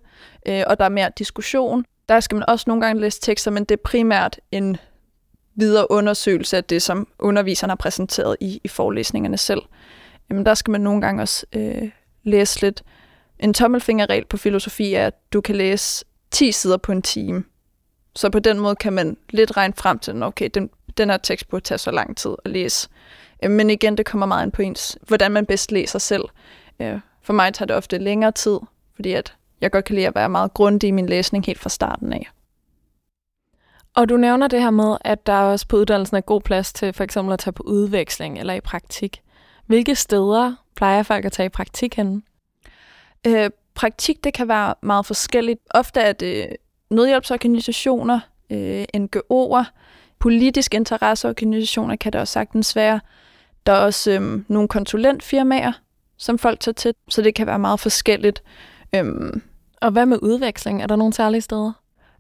øh, 0.48 0.64
og 0.68 0.80
der 0.80 0.86
er 0.86 0.90
mere 0.90 1.12
diskussion. 1.18 1.86
Der 2.10 2.20
skal 2.20 2.36
man 2.36 2.50
også 2.50 2.64
nogle 2.68 2.86
gange 2.86 3.02
læse 3.02 3.22
tekster, 3.22 3.52
men 3.52 3.64
det 3.64 3.75
er 3.75 3.82
primært 3.84 4.40
en 4.52 4.78
videre 5.56 5.92
undersøgelse 5.92 6.58
af 6.58 6.64
det, 6.64 6.82
som 6.82 7.08
underviseren 7.20 7.70
har 7.70 7.75
præsenteret 7.75 8.36
i, 8.40 8.62
i 8.64 8.68
forelæsningerne 8.68 9.38
selv. 9.38 9.62
Jamen, 10.30 10.46
der 10.46 10.54
skal 10.54 10.72
man 10.72 10.82
nogle 10.82 11.02
gange 11.02 11.22
også 11.22 11.46
øh, 11.54 11.90
læse 12.24 12.62
lidt. 12.62 12.84
En 13.40 13.54
tommelfingerregel 13.54 14.25
på 14.25 14.38
filosofi 14.38 14.94
er, 14.94 15.08
at 15.08 15.14
du 15.34 15.42
kan 15.42 15.56
læse 15.56 16.06
10 16.32 16.52
sider 16.52 16.78
på 16.78 16.92
en 16.92 17.02
time. 17.02 17.44
Så 18.16 18.30
på 18.30 18.40
den 18.40 18.60
måde 18.60 18.75
kan 18.75 18.94
man 18.94 19.18
lidt 19.30 19.58
regne 19.58 19.74
frem 19.78 20.00
til, 20.00 20.24
okay, 20.24 20.50
den, 20.54 20.70
den 20.98 21.10
her 21.10 21.18
tekst 21.18 21.50
burde 21.50 21.64
tage 21.64 21.78
så 21.78 21.92
lang 21.92 22.18
tid 22.18 22.32
at 22.46 22.52
læse. 22.52 22.90
Øh, 23.44 23.51
men 23.51 23.70
igen, 23.70 23.98
det 23.98 24.06
kommer 24.06 24.25
meget 24.25 24.46
ind 24.46 24.51
på 24.51 24.62
ens, 24.62 24.98
hvordan 25.08 25.32
man 25.32 25.46
bedst 25.46 25.72
læser 25.72 26.00
selv. 26.00 26.24
Øh, 26.80 27.00
for 27.22 27.34
mig 27.34 27.54
tager 27.54 27.68
det 27.68 27.75
ofte 27.75 27.98
længere 27.98 28.32
tid, 28.32 28.60
fordi 28.96 29.13
at 29.13 29.36
jeg 29.62 29.72
godt 29.72 29.86
kan 29.86 29.96
lide 29.96 30.08
at 30.08 30.15
være 30.15 30.30
meget 30.30 30.54
grundig 30.54 30.88
i 30.88 30.92
min 30.92 31.06
læsning 31.06 31.46
helt 31.46 31.60
fra 31.60 31.70
starten 31.70 32.13
af. 32.13 32.30
Og 33.96 34.10
du 34.10 34.18
nævner 34.18 34.48
det 34.48 34.62
her 34.62 34.70
med, 34.70 34.98
at 35.01 35.25
der 35.25 35.38
også 35.38 35.68
på 35.68 35.77
uddannelsen 35.77 36.18
er 36.18 36.22
god 36.22 36.42
plads 36.42 36.74
til 36.74 36.94
for 36.94 37.04
eksempel 37.04 37.34
at 37.34 37.39
tage 37.39 37.51
på 37.54 37.63
udveksling 37.63 38.39
eller 38.39 38.54
i 38.54 38.62
praktik. 38.62 39.22
Hvilke 39.65 39.96
steder 39.96 40.56
plejer 40.75 41.04
folk 41.04 41.25
at 41.25 41.32
tage 41.32 41.46
i 41.46 41.50
praktik 41.50 41.96
henne? 41.96 42.22
Øh, 43.27 43.50
praktik, 43.75 44.24
det 44.24 44.34
kan 44.34 44.48
være 44.48 44.75
meget 44.82 45.06
forskelligt. 45.06 45.60
Ofte 45.72 46.00
er 46.00 46.13
det 46.13 46.58
nødhjælpsorganisationer, 46.89 48.20
øh, 48.50 48.86
NGO'er, 48.98 49.63
politiske 50.20 50.75
interesseorganisationer 50.77 51.96
kan 51.96 52.13
det 52.13 52.22
også 52.22 52.32
sagtens 52.32 52.75
være. 52.75 53.00
Der 53.65 53.74
er 53.74 53.79
også 53.79 54.12
øh, 54.12 54.41
nogle 54.48 54.67
konsulentfirmaer, 54.67 55.72
som 56.17 56.38
folk 56.38 56.60
tager 56.60 56.74
til, 56.74 56.93
så 57.10 57.22
det 57.22 57.36
kan 57.36 57.48
være 57.48 57.60
meget 57.60 57.79
forskelligt. 57.79 58.43
Øhm, 58.95 59.41
og 59.81 59.91
hvad 59.91 60.05
med 60.05 60.17
udveksling? 60.22 60.81
Er 60.81 60.88
der 60.88 60.95
nogle 60.95 61.13
særlige 61.13 61.41
steder? 61.41 61.72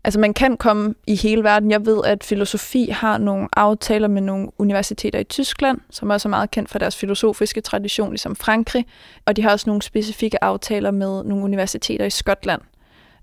Altså 0.03 0.19
man 0.19 0.33
kan 0.33 0.57
komme 0.57 0.93
i 1.07 1.15
hele 1.15 1.43
verden. 1.43 1.71
Jeg 1.71 1.85
ved, 1.85 2.01
at 2.05 2.23
filosofi 2.23 2.89
har 2.91 3.17
nogle 3.17 3.47
aftaler 3.53 4.07
med 4.07 4.21
nogle 4.21 4.47
universiteter 4.57 5.19
i 5.19 5.23
Tyskland, 5.23 5.77
som 5.89 6.09
også 6.09 6.27
er 6.27 6.29
meget 6.29 6.51
kendt 6.51 6.69
for 6.69 6.79
deres 6.79 6.95
filosofiske 6.95 7.61
tradition, 7.61 8.09
ligesom 8.09 8.35
Frankrig. 8.35 8.85
Og 9.25 9.35
de 9.35 9.41
har 9.41 9.51
også 9.51 9.69
nogle 9.69 9.81
specifikke 9.81 10.43
aftaler 10.43 10.91
med 10.91 11.23
nogle 11.23 11.43
universiteter 11.43 12.05
i 12.05 12.09
Skotland. 12.09 12.61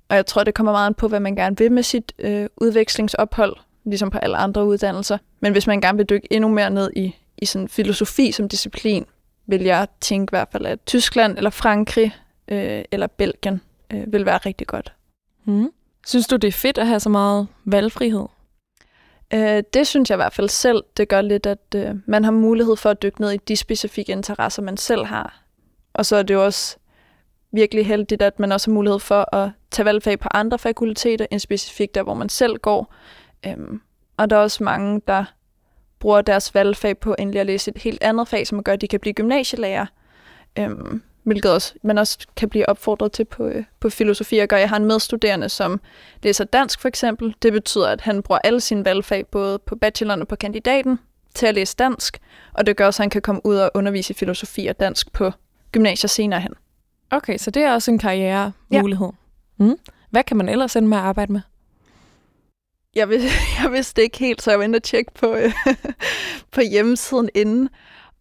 Og 0.08 0.16
jeg 0.16 0.26
tror, 0.26 0.44
det 0.44 0.54
kommer 0.54 0.72
meget 0.72 0.86
an 0.86 0.94
på, 0.94 1.08
hvad 1.08 1.20
man 1.20 1.36
gerne 1.36 1.58
vil 1.58 1.72
med 1.72 1.82
sit 1.82 2.12
øh, 2.18 2.46
udvekslingsophold, 2.56 3.56
ligesom 3.84 4.10
på 4.10 4.18
alle 4.18 4.36
andre 4.36 4.66
uddannelser. 4.66 5.18
Men 5.40 5.52
hvis 5.52 5.66
man 5.66 5.80
gerne 5.80 5.98
vil 5.98 6.06
dykke 6.06 6.28
endnu 6.30 6.48
mere 6.48 6.70
ned 6.70 6.90
i, 6.96 7.16
i 7.42 7.44
sådan 7.44 7.68
filosofi 7.68 8.32
som 8.32 8.48
disciplin, 8.48 9.04
vil 9.46 9.62
jeg 9.62 9.88
tænke 10.00 10.30
i 10.30 10.34
hvert 10.36 10.48
fald, 10.52 10.66
at 10.66 10.78
Tyskland 10.86 11.36
eller 11.36 11.50
Frankrig 11.50 12.16
øh, 12.48 12.84
eller 12.92 13.06
Belgien 13.06 13.60
øh, 13.92 14.12
vil 14.12 14.26
være 14.26 14.38
rigtig 14.38 14.66
godt. 14.66 14.92
Mm. 15.44 15.70
Synes 16.06 16.26
du, 16.26 16.36
det 16.36 16.48
er 16.48 16.52
fedt 16.52 16.78
at 16.78 16.86
have 16.86 17.00
så 17.00 17.08
meget 17.08 17.46
valgfrihed? 17.64 18.26
Øh, 19.34 19.62
det 19.74 19.86
synes 19.86 20.10
jeg 20.10 20.16
i 20.16 20.22
hvert 20.22 20.32
fald 20.32 20.48
selv. 20.48 20.82
Det 20.96 21.08
gør 21.08 21.20
lidt, 21.20 21.46
at 21.46 21.74
øh, 21.76 21.94
man 22.06 22.24
har 22.24 22.30
mulighed 22.30 22.76
for 22.76 22.90
at 22.90 23.02
dykke 23.02 23.20
ned 23.20 23.32
i 23.32 23.36
de 23.36 23.56
specifikke 23.56 24.12
interesser, 24.12 24.62
man 24.62 24.76
selv 24.76 25.04
har. 25.04 25.42
Og 25.94 26.06
så 26.06 26.16
er 26.16 26.22
det 26.22 26.34
jo 26.34 26.44
også 26.44 26.76
virkelig 27.52 27.86
heldigt, 27.86 28.22
at 28.22 28.40
man 28.40 28.52
også 28.52 28.70
har 28.70 28.74
mulighed 28.74 28.98
for 28.98 29.34
at 29.34 29.50
tage 29.70 29.86
valgfag 29.86 30.18
på 30.18 30.28
andre 30.34 30.58
fakulteter, 30.58 31.26
end 31.30 31.40
specifikt 31.40 31.94
der, 31.94 32.02
hvor 32.02 32.14
man 32.14 32.28
selv 32.28 32.56
går. 32.56 32.94
Øhm, 33.46 33.80
og 34.16 34.30
der 34.30 34.36
er 34.36 34.40
også 34.40 34.64
mange, 34.64 35.02
der 35.08 35.24
bruger 36.02 36.22
deres 36.22 36.54
valgfag 36.54 36.98
på 36.98 37.14
endelig 37.18 37.40
at 37.40 37.46
læse 37.46 37.70
et 37.70 37.78
helt 37.82 38.02
andet 38.02 38.28
fag, 38.28 38.46
som 38.46 38.62
gør, 38.62 38.72
at 38.72 38.80
de 38.80 38.88
kan 38.88 39.00
blive 39.00 39.12
gymnasielærer. 39.12 39.86
Øhm, 40.58 41.02
hvilket 41.22 41.52
også, 41.52 41.74
man 41.82 41.98
også 41.98 42.18
kan 42.36 42.48
blive 42.48 42.68
opfordret 42.68 43.12
til 43.12 43.24
på, 43.24 43.46
øh, 43.46 43.64
på 43.80 43.90
filosofi 43.90 44.38
og 44.38 44.48
gør. 44.48 44.56
Jeg 44.56 44.68
har 44.68 44.76
en 44.76 44.84
medstuderende, 44.84 45.48
som 45.48 45.80
læser 46.22 46.44
dansk 46.44 46.80
for 46.80 46.88
eksempel. 46.88 47.34
Det 47.42 47.52
betyder, 47.52 47.88
at 47.88 48.00
han 48.00 48.22
bruger 48.22 48.38
alle 48.44 48.60
sine 48.60 48.84
valgfag, 48.84 49.26
både 49.26 49.58
på 49.58 49.76
bacheloren 49.76 50.20
og 50.20 50.28
på 50.28 50.36
kandidaten, 50.36 50.98
til 51.34 51.46
at 51.46 51.54
læse 51.54 51.76
dansk, 51.76 52.18
og 52.52 52.66
det 52.66 52.76
gør 52.76 52.86
også, 52.86 53.02
at 53.02 53.04
han 53.04 53.10
kan 53.10 53.22
komme 53.22 53.46
ud 53.46 53.56
og 53.56 53.70
undervise 53.74 54.10
i 54.10 54.14
filosofi 54.14 54.66
og 54.66 54.80
dansk 54.80 55.12
på 55.12 55.30
gymnasiet 55.72 56.10
senere 56.10 56.40
hen. 56.40 56.52
Okay, 57.10 57.38
så 57.38 57.50
det 57.50 57.62
er 57.62 57.72
også 57.72 57.90
en 57.90 57.98
karrieremulighed. 57.98 59.10
Ja. 59.58 59.64
Mm. 59.64 59.76
Hvad 60.10 60.24
kan 60.24 60.36
man 60.36 60.48
ellers 60.48 60.76
ende 60.76 60.88
med 60.88 60.98
at 60.98 61.04
arbejde 61.04 61.32
med? 61.32 61.40
Jeg, 62.94 63.08
vidste, 63.08 63.28
jeg 63.62 63.72
vidste 63.72 64.02
ikke 64.02 64.18
helt, 64.18 64.42
så 64.42 64.50
jeg 64.50 64.58
var 64.58 64.64
inde 64.64 64.76
og 64.76 64.82
tjekke 64.82 65.12
på, 65.14 65.34
øh, 65.34 65.52
på 66.54 66.60
hjemmesiden 66.60 67.30
inden. 67.34 67.68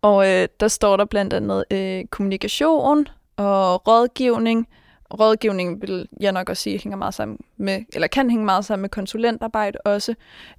Og 0.02 0.30
øh, 0.30 0.48
der 0.60 0.68
står 0.68 0.98
der 0.98 1.06
blandt 1.06 1.34
andet 1.34 1.64
øh, 1.72 2.06
kommunikation 2.06 3.08
og 3.38 3.88
rådgivning. 3.88 4.68
Rådgivning 5.14 5.82
vil 5.82 6.08
jeg 6.20 6.32
nok 6.32 6.50
også 6.50 6.64
sige 6.64 6.80
hænger 6.84 6.98
meget 6.98 7.14
sammen 7.14 7.38
med, 7.58 7.86
eller 7.94 8.08
kan 8.08 8.30
hænge 8.30 8.46
meget 8.46 8.66
sammen 8.66 8.82
med 8.82 8.90
konsulentarbejde 8.90 9.78
også. 9.86 10.16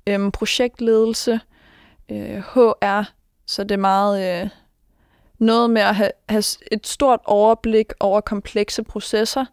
Øhm, 0.06 0.30
projektledelse, 0.30 1.40
øh, 2.08 2.38
HR, 2.38 3.02
så 3.46 3.64
det 3.64 3.70
er 3.70 3.76
meget 3.76 4.42
øh, 4.42 4.48
noget 5.38 5.70
med 5.70 5.82
at 5.82 5.94
have, 5.94 6.10
have 6.28 6.44
et 6.72 6.86
stort 6.86 7.20
overblik 7.24 7.86
over 8.00 8.20
komplekse 8.20 8.82
processer, 8.82 9.44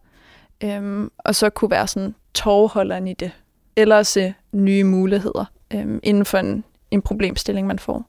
øhm, 0.63 1.11
og 1.17 1.35
så 1.35 1.49
kunne 1.49 1.71
være 1.71 1.87
sådan 1.87 2.15
tovholderen 2.33 3.07
i 3.07 3.13
det, 3.13 3.31
eller 3.75 4.03
se 4.03 4.33
nye 4.51 4.83
muligheder 4.83 5.45
øhm, 5.73 5.99
inden 6.03 6.25
for 6.25 6.38
en, 6.38 6.63
en 6.91 7.01
problemstilling, 7.01 7.67
man 7.67 7.79
får. 7.79 8.05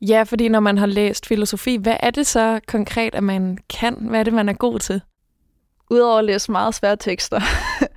Ja, 0.00 0.22
fordi 0.22 0.48
når 0.48 0.60
man 0.60 0.78
har 0.78 0.86
læst 0.86 1.26
filosofi, 1.26 1.76
hvad 1.76 1.96
er 2.00 2.10
det 2.10 2.26
så 2.26 2.60
konkret, 2.66 3.14
at 3.14 3.22
man 3.22 3.58
kan? 3.68 3.94
Hvad 3.94 4.20
er 4.20 4.24
det, 4.24 4.32
man 4.32 4.48
er 4.48 4.52
god 4.52 4.78
til? 4.78 5.02
Udover 5.90 6.18
at 6.18 6.24
læse 6.24 6.52
meget 6.52 6.74
svære 6.74 6.96
tekster, 6.96 7.40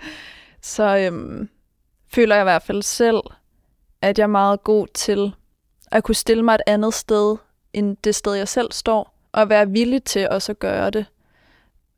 så 0.61 0.97
øhm, 0.97 1.49
føler 2.13 2.35
jeg 2.35 2.43
i 2.43 2.49
hvert 2.49 2.63
fald 2.63 2.81
selv, 2.81 3.21
at 4.01 4.17
jeg 4.17 4.23
er 4.23 4.27
meget 4.27 4.63
god 4.63 4.87
til 4.93 5.33
at 5.91 6.03
kunne 6.03 6.15
stille 6.15 6.43
mig 6.43 6.55
et 6.55 6.61
andet 6.67 6.93
sted, 6.93 7.37
end 7.73 7.97
det 8.03 8.15
sted, 8.15 8.33
jeg 8.33 8.47
selv 8.47 8.71
står, 8.71 9.17
og 9.31 9.49
være 9.49 9.69
villig 9.69 10.03
til 10.03 10.29
også 10.29 10.51
at 10.51 10.59
gøre 10.59 10.89
det. 10.89 11.05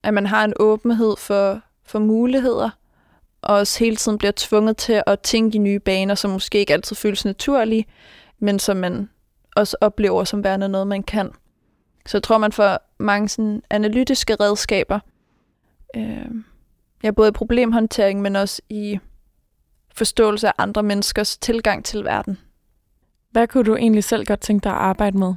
At 0.04 0.14
man 0.14 0.26
har 0.26 0.44
en 0.44 0.54
åbenhed 0.60 1.18
for, 1.18 1.62
for 1.86 2.00
muligheder, 2.00 2.70
og 3.44 3.56
også 3.56 3.80
hele 3.80 3.96
tiden 3.96 4.18
bliver 4.18 4.32
tvunget 4.36 4.78
til 4.78 5.04
at 5.08 5.20
tænke 5.20 5.56
i 5.56 5.60
nye 5.60 5.80
baner, 5.80 6.16
som 6.16 6.32
måske 6.32 6.58
ikke 6.58 6.74
altid 6.74 6.96
føles 6.96 7.26
naturlige, 7.26 7.86
men 8.40 8.60
som 8.60 8.78
man 8.78 9.10
også 9.56 9.78
oplever 9.82 10.24
som 10.24 10.44
værende 10.44 10.70
noget, 10.70 10.88
man 10.88 11.04
kan. 11.04 11.32
Så 12.06 12.18
jeg 12.18 12.24
tror, 12.24 12.38
man 12.38 12.52
får 12.52 12.78
mange 13.00 13.30
sådan 13.30 13.64
analytiske 13.70 14.36
redskaber. 14.36 15.00
Øh, 15.96 16.32
ja, 17.04 17.12
både 17.12 17.30
i 17.30 17.32
problemhåndtering, 17.32 18.22
men 18.22 18.36
også 18.36 18.62
i 18.70 19.00
forståelse 19.96 20.48
af 20.48 20.54
andre 20.58 20.84
menneskers 20.84 21.38
tilgang 21.38 21.86
til 21.86 22.04
verden. 22.04 22.38
Hvad 23.32 23.48
kunne 23.48 23.64
du 23.64 23.76
egentlig 23.76 24.04
selv 24.04 24.26
godt 24.26 24.40
tænke 24.40 24.64
dig 24.64 24.72
at 24.72 24.78
arbejde 24.78 25.18
med? 25.18 25.34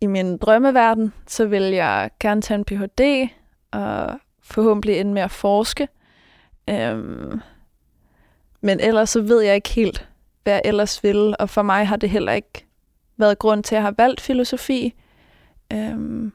I 0.00 0.06
min 0.06 0.36
drømmeverden, 0.36 1.12
så 1.26 1.46
vil 1.46 1.62
jeg 1.62 2.10
gerne 2.20 2.42
tage 2.42 2.58
en 2.58 2.64
Ph.D. 2.64 3.28
og 3.70 4.18
forhåbentlig 4.42 5.00
ende 5.00 5.12
med 5.12 5.22
at 5.22 5.30
forske. 5.30 5.88
Øhm, 6.70 7.40
men 8.60 8.80
ellers 8.80 9.10
så 9.10 9.20
ved 9.20 9.40
jeg 9.40 9.54
ikke 9.54 9.68
helt, 9.68 10.08
hvad 10.42 10.52
jeg 10.52 10.62
ellers 10.64 11.02
vil, 11.02 11.34
og 11.38 11.50
for 11.50 11.62
mig 11.62 11.86
har 11.86 11.96
det 11.96 12.10
heller 12.10 12.32
ikke 12.32 12.66
været 13.16 13.38
grund 13.38 13.64
til, 13.64 13.74
at 13.74 13.76
jeg 13.76 13.82
har 13.82 13.94
valgt 13.98 14.20
filosofi. 14.20 14.94
Øhm, 15.72 16.32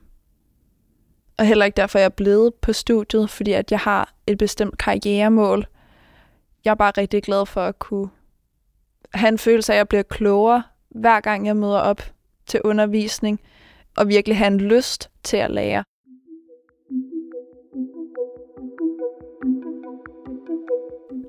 og 1.38 1.46
heller 1.46 1.66
ikke 1.66 1.78
derfor, 1.78 2.00
jeg 2.00 2.06
er 2.06 2.10
blevet 2.10 2.54
på 2.54 2.74
studiet, 2.74 3.30
fordi 3.30 3.52
at 3.52 3.72
jeg 3.72 3.80
har 3.80 4.14
et 4.28 4.38
bestemt 4.38 4.78
karrieremål. 4.78 5.68
Jeg 6.66 6.72
er 6.72 6.76
bare 6.76 6.92
rigtig 6.98 7.24
glad 7.24 7.46
for 7.46 7.62
at 7.62 7.80
kunne 7.80 8.10
have 9.14 9.28
en 9.28 9.38
følelse 9.38 9.74
af, 9.74 9.76
at 9.76 9.78
jeg 9.78 9.88
bliver 9.88 10.04
klogere, 10.04 10.64
hver 10.90 11.20
gang 11.20 11.48
jeg 11.48 11.58
møder 11.58 11.80
op 11.80 12.02
til 12.46 12.62
undervisning, 12.64 13.40
og 13.98 14.08
virkelig 14.08 14.38
have 14.38 14.48
en 14.48 14.58
lyst 14.58 15.10
til 15.24 15.38
at 15.38 15.52
lære. 15.52 15.84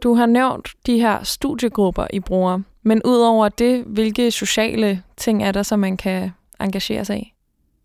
Du 0.03 0.15
har 0.15 0.27
nævnt 0.27 0.69
de 0.87 1.01
her 1.01 1.23
studiegrupper, 1.23 2.07
I 2.11 2.21
bruger. 2.21 2.61
Men 2.83 3.03
udover 3.05 3.49
det, 3.49 3.85
hvilke 3.85 4.31
sociale 4.31 5.03
ting 5.17 5.43
er 5.43 5.53
der, 5.53 5.63
som 5.63 5.79
man 5.79 5.97
kan 5.97 6.31
engagere 6.61 7.05
sig 7.05 7.19
i? 7.19 7.33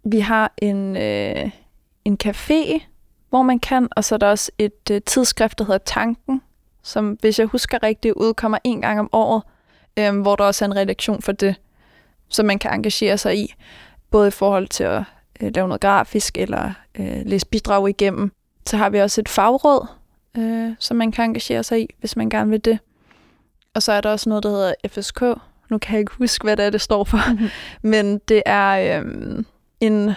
Vi 0.03 0.19
har 0.19 0.53
en, 0.57 0.97
øh, 0.97 1.49
en 2.05 2.17
café, 2.23 2.79
hvor 3.29 3.41
man 3.41 3.59
kan, 3.59 3.87
og 3.95 4.03
så 4.03 4.15
er 4.15 4.19
der 4.19 4.29
også 4.29 4.51
et 4.57 4.91
øh, 4.91 5.01
tidsskrift, 5.05 5.59
der 5.59 5.65
hedder 5.65 5.79
Tanken, 5.85 6.41
som, 6.83 7.17
hvis 7.21 7.39
jeg 7.39 7.47
husker 7.47 7.83
rigtigt, 7.83 8.13
udkommer 8.13 8.57
en 8.63 8.81
gang 8.81 8.99
om 8.99 9.09
året, 9.11 9.43
øh, 9.99 10.21
hvor 10.21 10.35
der 10.35 10.43
også 10.43 10.65
er 10.65 10.69
en 10.69 10.75
redaktion 10.75 11.21
for 11.21 11.31
det, 11.31 11.55
som 12.29 12.45
man 12.45 12.59
kan 12.59 12.73
engagere 12.73 13.17
sig 13.17 13.37
i, 13.37 13.53
både 14.11 14.27
i 14.27 14.31
forhold 14.31 14.67
til 14.67 14.83
at 14.83 15.03
øh, 15.41 15.51
lave 15.55 15.67
noget 15.67 15.81
grafisk 15.81 16.37
eller 16.37 16.71
øh, 16.99 17.21
læse 17.25 17.47
bidrag 17.47 17.89
igennem. 17.89 18.31
Så 18.67 18.77
har 18.77 18.89
vi 18.89 18.99
også 18.99 19.21
et 19.21 19.29
fagråd, 19.29 19.87
øh, 20.37 20.71
som 20.79 20.97
man 20.97 21.11
kan 21.11 21.25
engagere 21.25 21.63
sig 21.63 21.81
i, 21.81 21.95
hvis 21.99 22.15
man 22.15 22.29
gerne 22.29 22.49
vil 22.49 22.65
det. 22.65 22.79
Og 23.73 23.83
så 23.83 23.91
er 23.91 24.01
der 24.01 24.09
også 24.09 24.29
noget, 24.29 24.43
der 24.43 24.49
hedder 24.49 24.73
FSK. 24.87 25.21
Nu 25.69 25.77
kan 25.77 25.93
jeg 25.93 25.99
ikke 25.99 26.15
huske, 26.17 26.43
hvad 26.43 26.57
det 26.57 26.65
er, 26.65 26.69
det 26.69 26.81
står 26.81 27.03
for. 27.03 27.31
Mm-hmm. 27.31 27.49
Men 27.91 28.17
det 28.17 28.43
er 28.45 28.99
øh, 29.01 29.43
en 29.79 30.11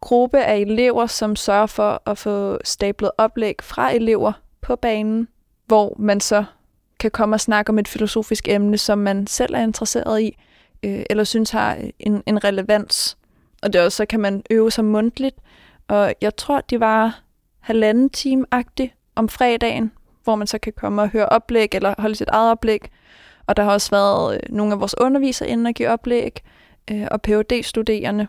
gruppe 0.00 0.44
af 0.44 0.56
elever, 0.56 1.06
som 1.06 1.36
sørger 1.36 1.66
for 1.66 2.02
at 2.06 2.18
få 2.18 2.58
stablet 2.64 3.10
oplæg 3.18 3.54
fra 3.62 3.94
elever 3.94 4.32
på 4.60 4.76
banen, 4.76 5.28
hvor 5.66 5.96
man 5.98 6.20
så 6.20 6.44
kan 6.98 7.10
komme 7.10 7.36
og 7.36 7.40
snakke 7.40 7.70
om 7.70 7.78
et 7.78 7.88
filosofisk 7.88 8.48
emne, 8.48 8.78
som 8.78 8.98
man 8.98 9.26
selv 9.26 9.54
er 9.54 9.60
interesseret 9.62 10.20
i, 10.22 10.36
øh, 10.82 11.02
eller 11.10 11.24
synes 11.24 11.50
har 11.50 11.78
en, 11.98 12.22
en 12.26 12.44
relevans. 12.44 13.16
Og 13.62 13.72
det 13.72 13.80
også, 13.80 13.96
så 13.96 14.06
kan 14.06 14.20
man 14.20 14.42
øve 14.50 14.70
sig 14.70 14.84
mundtligt. 14.84 15.36
Og 15.88 16.14
jeg 16.20 16.36
tror, 16.36 16.60
det 16.60 16.80
var 16.80 17.20
halvanden 17.60 18.10
time-agtigt 18.10 18.94
om 19.16 19.28
fredagen, 19.28 19.92
hvor 20.24 20.34
man 20.34 20.46
så 20.46 20.58
kan 20.58 20.72
komme 20.72 21.02
og 21.02 21.08
høre 21.08 21.28
oplæg, 21.28 21.74
eller 21.74 21.94
holde 21.98 22.14
sit 22.14 22.28
eget 22.28 22.50
oplæg. 22.50 22.80
Og 23.46 23.56
der 23.56 23.64
har 23.64 23.72
også 23.72 23.90
været 23.90 24.34
øh, 24.34 24.54
nogle 24.54 24.72
af 24.72 24.80
vores 24.80 24.98
undervisere 24.98 25.48
inden 25.48 25.66
at 25.66 25.74
give 25.74 25.88
oplæg, 25.88 26.42
øh, 26.90 27.06
og 27.10 27.22
phd 27.22 27.62
studerende 27.62 28.26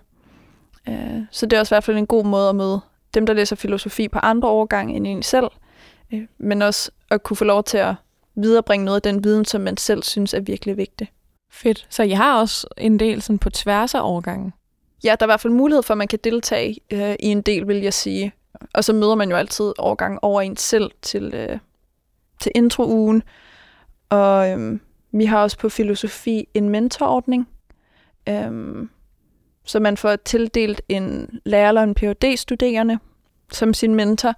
øh, 0.90 1.22
Så 1.32 1.46
det 1.46 1.58
er 1.58 1.60
også 1.60 1.74
i 1.74 1.76
hvert 1.76 1.84
fald 1.84 1.98
en 1.98 2.08
god 2.08 2.26
måde 2.26 2.50
at 2.50 2.56
møde 2.56 2.82
dem, 3.14 3.26
der 3.26 3.34
læser 3.34 3.56
filosofi 3.56 4.08
på 4.08 4.20
andre 4.20 4.50
årgange 4.50 4.96
end 4.96 5.08
en 5.08 5.24
selv, 5.24 5.48
øh, 6.14 6.22
men 6.38 6.62
også 6.62 6.92
at 7.12 7.24
kunne 7.24 7.38
få 7.38 7.46
lov 7.46 7.64
til 7.64 7.78
at 7.78 7.96
viderebringe 8.36 8.86
noget 8.86 8.96
af 8.96 9.14
den 9.14 9.24
viden, 9.24 9.46
som 9.46 9.62
man 9.62 9.78
selv 9.78 10.04
synes 10.04 10.34
er 10.34 10.40
virkelig 10.40 10.78
vigtig. 10.78 11.12
Fedt. 11.52 11.88
Så 11.90 12.04
jeg 12.04 12.18
har 12.18 12.40
også 12.40 12.68
en 12.78 13.00
del 13.00 13.22
sådan 13.22 13.40
på 13.40 13.50
tværs 13.50 13.96
af 13.96 14.02
årgangen? 14.02 14.54
Ja, 15.04 15.16
der 15.20 15.26
er 15.26 15.28
i 15.28 15.32
hvert 15.32 15.42
fald 15.42 15.54
mulighed 15.54 15.84
for, 15.84 15.94
at 15.94 15.98
man 15.98 16.08
kan 16.08 16.20
deltage 16.24 16.78
øh, 16.92 17.16
i 17.20 17.28
en 17.28 17.42
del, 17.42 17.68
vil 17.68 17.78
jeg 17.82 17.94
sige. 17.94 18.32
Og 18.74 18.84
så 18.84 18.94
møder 18.94 19.16
man 19.16 19.30
jo 19.30 19.36
altid 19.36 19.74
årgang 19.78 20.20
over 20.22 20.42
en 20.42 20.58
selv 20.58 20.92
til, 21.02 21.34
øh, 21.34 21.60
til 22.42 22.52
introugen. 22.56 23.24
Og 24.10 24.50
øh, 24.52 24.80
vi 25.12 25.26
har 25.26 25.42
også 25.42 25.58
på 25.58 25.70
filosofi 25.70 26.48
en 26.54 26.70
mentorordning, 26.70 27.48
øh, 28.30 28.88
så 29.66 29.80
man 29.80 29.98
får 29.98 30.16
tildelt 30.16 30.82
en 30.90 31.40
lærer 31.46 31.68
eller 31.68 31.84
en 31.84 31.96
phd 31.96 32.38
studerende 32.38 33.00
som 33.52 33.74
sin 33.74 33.96
mentor. 33.96 34.34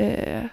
Øh, 0.00 0.44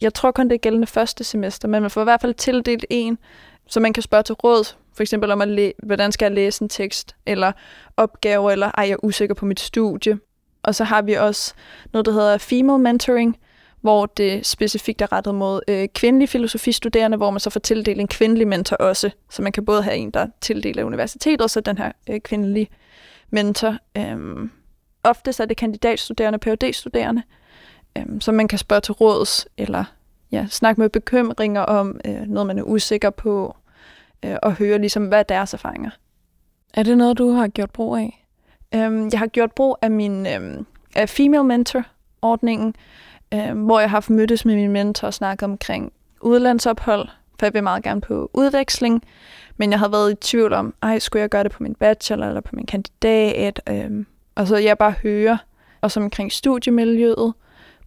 jeg 0.00 0.14
tror 0.14 0.30
kun, 0.30 0.48
det 0.48 0.54
er 0.54 0.58
gældende 0.58 0.86
første 0.86 1.24
semester, 1.24 1.68
men 1.68 1.82
man 1.82 1.90
får 1.90 2.00
i 2.00 2.04
hvert 2.04 2.20
fald 2.20 2.34
tildelt 2.34 2.84
en, 2.90 3.18
så 3.66 3.80
man 3.80 3.92
kan 3.92 4.02
spørge 4.02 4.22
til 4.22 4.34
råd, 4.34 4.64
for 4.94 5.02
eksempel 5.02 5.30
om, 5.30 5.40
at 5.40 5.48
læ- 5.48 5.70
hvordan 5.82 6.12
skal 6.12 6.26
jeg 6.26 6.32
læse 6.32 6.62
en 6.62 6.68
tekst, 6.68 7.16
eller 7.26 7.52
opgaver, 7.96 8.50
eller 8.50 8.70
ej, 8.74 8.84
jeg 8.84 8.92
er 8.92 9.04
usikker 9.04 9.34
på 9.34 9.46
mit 9.46 9.60
studie. 9.60 10.18
Og 10.62 10.74
så 10.74 10.84
har 10.84 11.02
vi 11.02 11.14
også 11.14 11.54
noget, 11.92 12.06
der 12.06 12.12
hedder 12.12 12.38
female 12.38 12.78
mentoring, 12.78 13.38
hvor 13.80 14.06
det 14.06 14.46
specifikt 14.46 15.02
er 15.02 15.12
rettet 15.12 15.34
mod 15.34 15.60
øh, 15.68 15.88
kvindelige 15.94 16.28
filosofistuderende, 16.28 17.16
hvor 17.16 17.30
man 17.30 17.40
så 17.40 17.50
får 17.50 17.60
tildelt 17.60 18.00
en 18.00 18.08
kvindelig 18.08 18.48
mentor 18.48 18.76
også. 18.76 19.10
Så 19.30 19.42
man 19.42 19.52
kan 19.52 19.64
både 19.64 19.82
have 19.82 19.96
en, 19.96 20.10
der 20.10 20.26
tildeler 20.40 20.84
universitetet, 20.84 21.40
og 21.40 21.50
så 21.50 21.60
den 21.60 21.78
her 21.78 21.92
øh, 22.10 22.20
kvindelige 22.20 22.68
mentor. 23.30 23.76
Øhm, 23.96 24.50
ofte 25.04 25.32
så 25.32 25.42
er 25.42 25.46
det 25.46 25.56
kandidatstuderende 25.56 26.36
og 26.36 26.40
Ph.D.-studerende, 26.40 27.22
øhm, 27.98 28.20
som 28.20 28.34
man 28.34 28.48
kan 28.48 28.58
spørge 28.58 28.80
til 28.80 28.94
råds, 28.94 29.46
eller 29.56 29.84
ja, 30.32 30.46
snakke 30.50 30.80
med 30.80 30.88
bekymringer 30.88 31.60
om 31.60 32.00
øh, 32.04 32.20
noget, 32.20 32.46
man 32.46 32.58
er 32.58 32.62
usikker 32.62 33.10
på, 33.10 33.56
øh, 34.24 34.36
og 34.42 34.52
høre 34.54 34.78
ligesom, 34.78 35.06
hvad 35.06 35.18
er 35.18 35.22
deres 35.22 35.54
erfaringer. 35.54 35.90
Er 36.74 36.82
det 36.82 36.98
noget, 36.98 37.18
du 37.18 37.30
har 37.30 37.48
gjort 37.48 37.70
brug 37.70 37.96
af? 37.96 38.21
Øhm, 38.74 39.08
jeg 39.12 39.18
har 39.18 39.26
gjort 39.26 39.52
brug 39.52 39.76
af 39.82 39.90
min 39.90 40.26
øhm, 40.26 40.66
af 40.94 41.08
female 41.08 41.44
mentor-ordningen, 41.44 42.74
øhm, 43.34 43.60
hvor 43.64 43.80
jeg 43.80 43.90
har 43.90 44.06
mødtes 44.08 44.44
med 44.44 44.54
min 44.54 44.70
mentor 44.70 45.06
og 45.06 45.14
snakket 45.14 45.44
omkring 45.44 45.92
udlandsophold, 46.20 47.08
for 47.38 47.46
jeg 47.46 47.54
vil 47.54 47.62
meget 47.62 47.82
gerne 47.82 48.00
på 48.00 48.30
udveksling, 48.34 49.02
men 49.56 49.70
jeg 49.70 49.78
havde 49.78 49.92
været 49.92 50.12
i 50.12 50.14
tvivl 50.14 50.52
om, 50.52 50.74
ej, 50.82 50.98
skulle 50.98 51.20
jeg 51.20 51.30
gøre 51.30 51.44
det 51.44 51.52
på 51.52 51.62
min 51.62 51.74
bachelor 51.74 52.26
eller 52.26 52.40
på 52.40 52.56
min 52.56 52.66
kandidat? 52.66 53.60
Øhm, 53.68 54.06
og 54.34 54.46
så 54.46 54.56
jeg 54.56 54.78
bare 54.78 54.94
høre, 55.02 55.38
og 55.80 55.90
så 55.90 56.00
omkring 56.00 56.32
studiemiljøet 56.32 57.32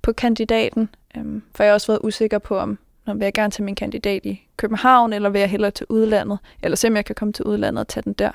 på 0.02 0.14
kandidaten, 0.14 0.90
øhm, 1.18 1.44
for 1.56 1.64
jeg 1.64 1.70
har 1.70 1.74
også 1.74 1.88
været 1.88 2.00
usikker 2.04 2.40
på, 2.40 2.58
om 2.58 2.78
når 3.06 3.14
vil 3.14 3.24
jeg 3.24 3.34
gerne 3.34 3.52
til 3.52 3.64
min 3.64 3.76
kandidat 3.76 4.26
i 4.26 4.48
København, 4.58 5.14
eller 5.14 5.30
vil 5.30 5.40
jeg 5.40 5.50
hellere 5.50 5.72
til 5.72 5.86
udlandet, 5.90 6.40
eller 6.64 6.76
se 6.76 6.88
om 6.88 6.96
jeg 6.96 7.06
kan 7.06 7.16
komme 7.16 7.34
til 7.34 7.46
udlandet 7.46 7.80
og 7.82 7.88
tage 7.88 8.04
den 8.04 8.14
der. 8.14 8.32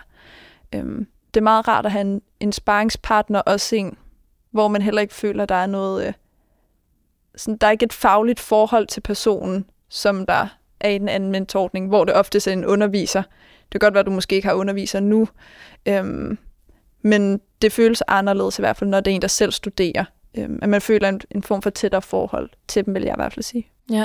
Øhm, 0.74 1.06
det 1.34 1.40
er 1.40 1.44
meget 1.44 1.68
rart 1.68 1.86
at 1.86 1.92
have 1.92 2.00
en, 2.00 2.22
en 2.40 2.52
sparringspartner, 2.52 3.40
også 3.40 3.76
en, 3.76 3.98
hvor 4.50 4.68
man 4.68 4.82
heller 4.82 5.00
ikke 5.00 5.14
føler, 5.14 5.46
der 5.46 5.54
er 5.54 5.66
noget... 5.66 6.06
Øh, 6.06 6.12
sådan, 7.36 7.56
der 7.56 7.66
er 7.66 7.70
ikke 7.70 7.84
et 7.84 7.92
fagligt 7.92 8.40
forhold 8.40 8.86
til 8.86 9.00
personen, 9.00 9.64
som 9.88 10.26
der 10.26 10.46
er 10.80 10.88
i 10.88 10.98
den 10.98 11.08
anden 11.08 11.32
mentorordning, 11.32 11.88
hvor 11.88 12.04
det 12.04 12.14
ofte 12.14 12.50
er 12.50 12.52
en 12.52 12.64
underviser. 12.64 13.22
Det 13.62 13.80
kan 13.80 13.86
godt 13.86 13.94
være, 13.94 14.00
at 14.00 14.06
du 14.06 14.10
måske 14.10 14.36
ikke 14.36 14.48
har 14.48 14.54
underviser 14.54 15.00
nu, 15.00 15.28
øhm, 15.86 16.38
men 17.02 17.40
det 17.62 17.72
føles 17.72 18.02
anderledes 18.08 18.58
i 18.58 18.62
hvert 18.62 18.76
fald, 18.76 18.90
når 18.90 19.00
det 19.00 19.10
er 19.10 19.14
en, 19.14 19.22
der 19.22 19.28
selv 19.28 19.52
studerer. 19.52 20.04
Øhm, 20.38 20.58
at 20.62 20.68
man 20.68 20.80
føler 20.80 21.08
en, 21.08 21.20
en 21.30 21.42
form 21.42 21.62
for 21.62 21.70
tættere 21.70 22.02
forhold 22.02 22.50
til 22.68 22.86
dem, 22.86 22.94
vil 22.94 23.02
jeg 23.02 23.12
i 23.12 23.18
hvert 23.18 23.32
fald 23.32 23.42
sige. 23.42 23.66
Ja. 23.90 24.04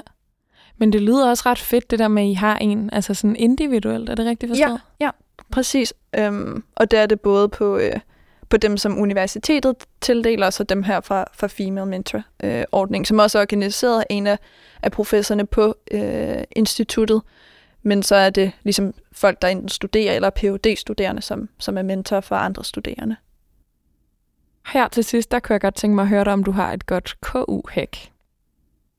Men 0.78 0.94
det 0.94 1.02
lyder 1.02 1.30
også 1.30 1.44
ret 1.46 1.60
fedt, 1.60 1.92
det 1.92 2.00
der 2.00 2.08
med, 2.08 2.24
at 2.24 2.30
I 2.30 2.34
har 2.34 2.58
en, 2.58 2.90
altså 2.94 3.14
sådan 3.14 3.36
individuelt. 3.36 4.10
Er 4.10 4.16
det 4.16 4.26
rigtigt 4.26 4.50
forstået? 4.50 4.82
Ja, 5.00 5.06
ja 5.06 5.12
præcis. 5.52 5.93
Øhm, 6.17 6.63
og 6.76 6.91
det 6.91 7.00
er 7.00 7.06
det 7.06 7.21
både 7.21 7.50
på, 7.50 7.78
øh, 7.78 8.00
på 8.50 8.58
dem, 8.58 8.78
som 8.78 8.98
universitetet 8.98 9.76
tildeler, 10.02 10.45
og 10.45 10.54
så 10.54 10.63
dem 10.63 10.84
her 10.84 11.02
fra, 11.02 11.26
fra 11.34 11.48
Female 11.48 11.86
Mentor-ordningen, 11.86 13.04
øh, 13.04 13.06
som 13.06 13.19
også 13.19 13.38
er 13.38 13.41
organiseret 13.41 14.00
af 14.00 14.06
en 14.10 14.28
af, 14.28 14.39
af 14.82 14.91
professorerne 14.91 15.45
på 15.45 15.76
øh, 15.91 16.43
instituttet. 16.52 17.21
Men 17.84 18.04
så 18.04 18.15
er 18.15 18.30
det 18.30 18.52
ligesom 18.63 18.93
folk, 19.12 19.41
der 19.41 19.48
enten 19.48 19.69
studerer 19.69 20.13
eller 20.13 20.30
phd 20.30 20.76
studerende 20.78 21.21
som, 21.21 21.50
som 21.60 21.78
er 21.78 21.82
mentor 21.82 22.19
for 22.19 22.36
andre 22.36 22.63
studerende. 22.63 23.15
Her 24.67 24.88
til 24.88 25.04
sidst, 25.04 25.32
der 25.32 25.39
kunne 25.39 25.54
jeg 25.54 25.62
godt 25.62 25.76
tænke 25.76 25.95
mig 25.95 26.02
at 26.02 26.10
høre 26.10 26.24
dig, 26.24 26.34
om 26.34 26.43
du 26.43 26.52
har 26.52 26.74
et 26.74 26.86
godt 26.86 27.15
KU-hack. 27.21 27.98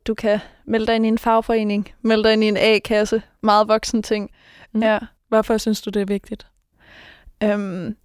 Du 0.07 0.15
kan 0.15 0.39
melde 0.65 0.87
dig 0.87 0.97
ind 0.97 1.05
i 1.05 1.09
en 1.09 1.19
fagforening, 1.19 1.93
melde 2.03 2.25
dig 2.25 2.33
ind 2.33 2.45
i 2.45 2.49
en 2.49 2.57
A-kasse, 2.57 3.23
meget 3.43 3.69
voksen 3.69 4.03
ting. 4.03 4.31
Mm. 4.73 4.83
Ja. 4.83 4.99
Hvorfor 5.29 5.57
synes 5.57 5.83
du, 5.83 5.91
det 5.91 6.03
er 6.03 6.07
vigtigt? 6.07 6.47
Øhm, 7.43 7.97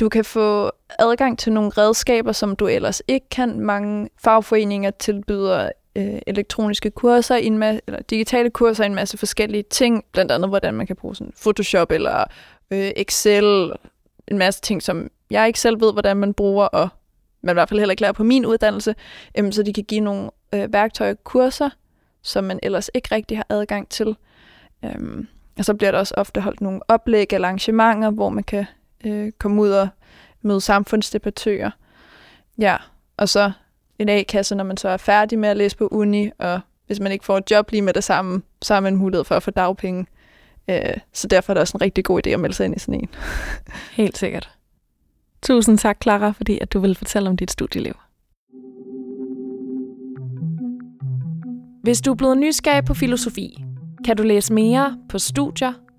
du 0.00 0.08
kan 0.08 0.24
få 0.24 0.70
adgang 0.98 1.38
til 1.38 1.52
nogle 1.52 1.70
redskaber, 1.70 2.32
som 2.32 2.56
du 2.56 2.66
ellers 2.66 3.02
ikke 3.08 3.28
kan. 3.28 3.60
Mange 3.60 4.08
fagforeninger 4.18 4.90
tilbyder 4.90 5.70
øh, 5.96 6.18
elektroniske 6.26 6.90
kurser, 6.90 7.34
en 7.34 7.62
ma- 7.62 7.78
eller 7.86 8.02
digitale 8.10 8.50
kurser, 8.50 8.84
en 8.84 8.94
masse 8.94 9.18
forskellige 9.18 9.64
ting, 9.70 10.04
blandt 10.12 10.32
andet 10.32 10.48
hvordan 10.48 10.74
man 10.74 10.86
kan 10.86 10.96
bruge 10.96 11.16
sådan 11.16 11.32
Photoshop 11.42 11.92
eller 11.92 12.24
øh, 12.70 12.90
Excel, 12.96 13.72
en 14.28 14.38
masse 14.38 14.60
ting, 14.60 14.82
som 14.82 15.10
jeg 15.30 15.46
ikke 15.46 15.60
selv 15.60 15.80
ved, 15.80 15.92
hvordan 15.92 16.16
man 16.16 16.34
bruger, 16.34 16.64
og 16.64 16.88
man 17.42 17.52
i 17.52 17.56
hvert 17.56 17.68
fald 17.68 17.80
heller 17.80 17.92
ikke 17.92 18.02
lærer 18.02 18.12
på 18.12 18.24
min 18.24 18.46
uddannelse, 18.46 18.94
øhm, 19.38 19.52
så 19.52 19.62
de 19.62 19.72
kan 19.72 19.84
give 19.84 20.00
nogle 20.00 20.30
øh, 20.54 20.72
værktøjer 20.72 21.12
og 21.12 21.24
kurser, 21.24 21.70
som 22.22 22.44
man 22.44 22.60
ellers 22.62 22.90
ikke 22.94 23.14
rigtig 23.14 23.36
har 23.36 23.46
adgang 23.48 23.88
til. 23.88 24.16
Øhm, 24.84 25.26
og 25.58 25.64
så 25.64 25.74
bliver 25.74 25.90
der 25.90 25.98
også 25.98 26.14
ofte 26.16 26.40
holdt 26.40 26.60
nogle 26.60 26.80
oplæg 26.88 27.26
eller 27.32 27.48
arrangementer, 27.48 28.10
hvor 28.10 28.28
man 28.28 28.44
kan 28.44 28.66
øh, 29.04 29.32
komme 29.38 29.62
ud 29.62 29.70
og 29.70 29.88
møde 30.42 30.60
samfundsdebattører. 30.60 31.70
Ja, 32.58 32.76
og 33.16 33.28
så 33.28 33.52
en 33.98 34.08
A-kasse, 34.08 34.54
når 34.54 34.64
man 34.64 34.76
så 34.76 34.88
er 34.88 34.96
færdig 34.96 35.38
med 35.38 35.48
at 35.48 35.56
læse 35.56 35.76
på 35.76 35.88
uni, 35.88 36.30
og 36.38 36.60
hvis 36.86 37.00
man 37.00 37.12
ikke 37.12 37.24
får 37.24 37.38
et 37.38 37.50
job 37.50 37.70
lige 37.70 37.82
med 37.82 37.92
det 37.92 38.04
samme, 38.04 38.42
så 38.62 38.74
har 38.74 38.80
man 38.80 38.96
mulighed 38.96 39.24
for 39.24 39.34
at 39.34 39.42
få 39.42 39.50
dagpenge. 39.50 40.06
Øh, 40.70 40.96
så 41.12 41.28
derfor 41.28 41.52
er 41.52 41.54
det 41.54 41.60
også 41.60 41.76
en 41.76 41.82
rigtig 41.82 42.04
god 42.04 42.26
idé 42.26 42.30
at 42.30 42.40
melde 42.40 42.54
sig 42.54 42.64
ind 42.64 42.76
i 42.76 42.78
sådan 42.78 42.94
en. 42.94 43.08
Helt 44.02 44.18
sikkert. 44.18 44.50
Tusind 45.42 45.78
tak, 45.78 46.02
Clara, 46.02 46.30
fordi 46.30 46.58
at 46.60 46.72
du 46.72 46.80
vil 46.80 46.94
fortælle 46.94 47.28
om 47.28 47.36
dit 47.36 47.50
studieliv. 47.50 47.94
Hvis 51.82 52.00
du 52.00 52.10
er 52.10 52.14
blevet 52.14 52.38
nysgerrig 52.38 52.84
på 52.84 52.94
filosofi, 52.94 53.64
kan 54.04 54.16
du 54.16 54.22
læse 54.22 54.52
mere 54.52 54.98
på 55.08 55.18
studier.ku.dk. 55.18 55.96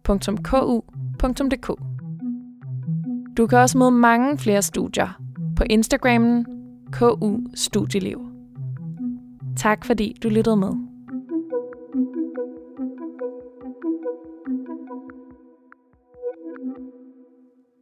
Du 3.38 3.48
kan 3.48 3.58
også 3.58 3.78
møde 3.78 3.92
mange 3.92 4.38
flere 4.38 4.62
studier 4.62 5.20
på 5.56 5.64
Instagrammen 5.70 6.46
KU 6.92 7.40
Studieliv. 7.56 8.22
Tak 9.58 9.86
fordi 9.86 10.16
du 10.24 10.30
lyttede 10.30 10.58
med. 10.58 10.93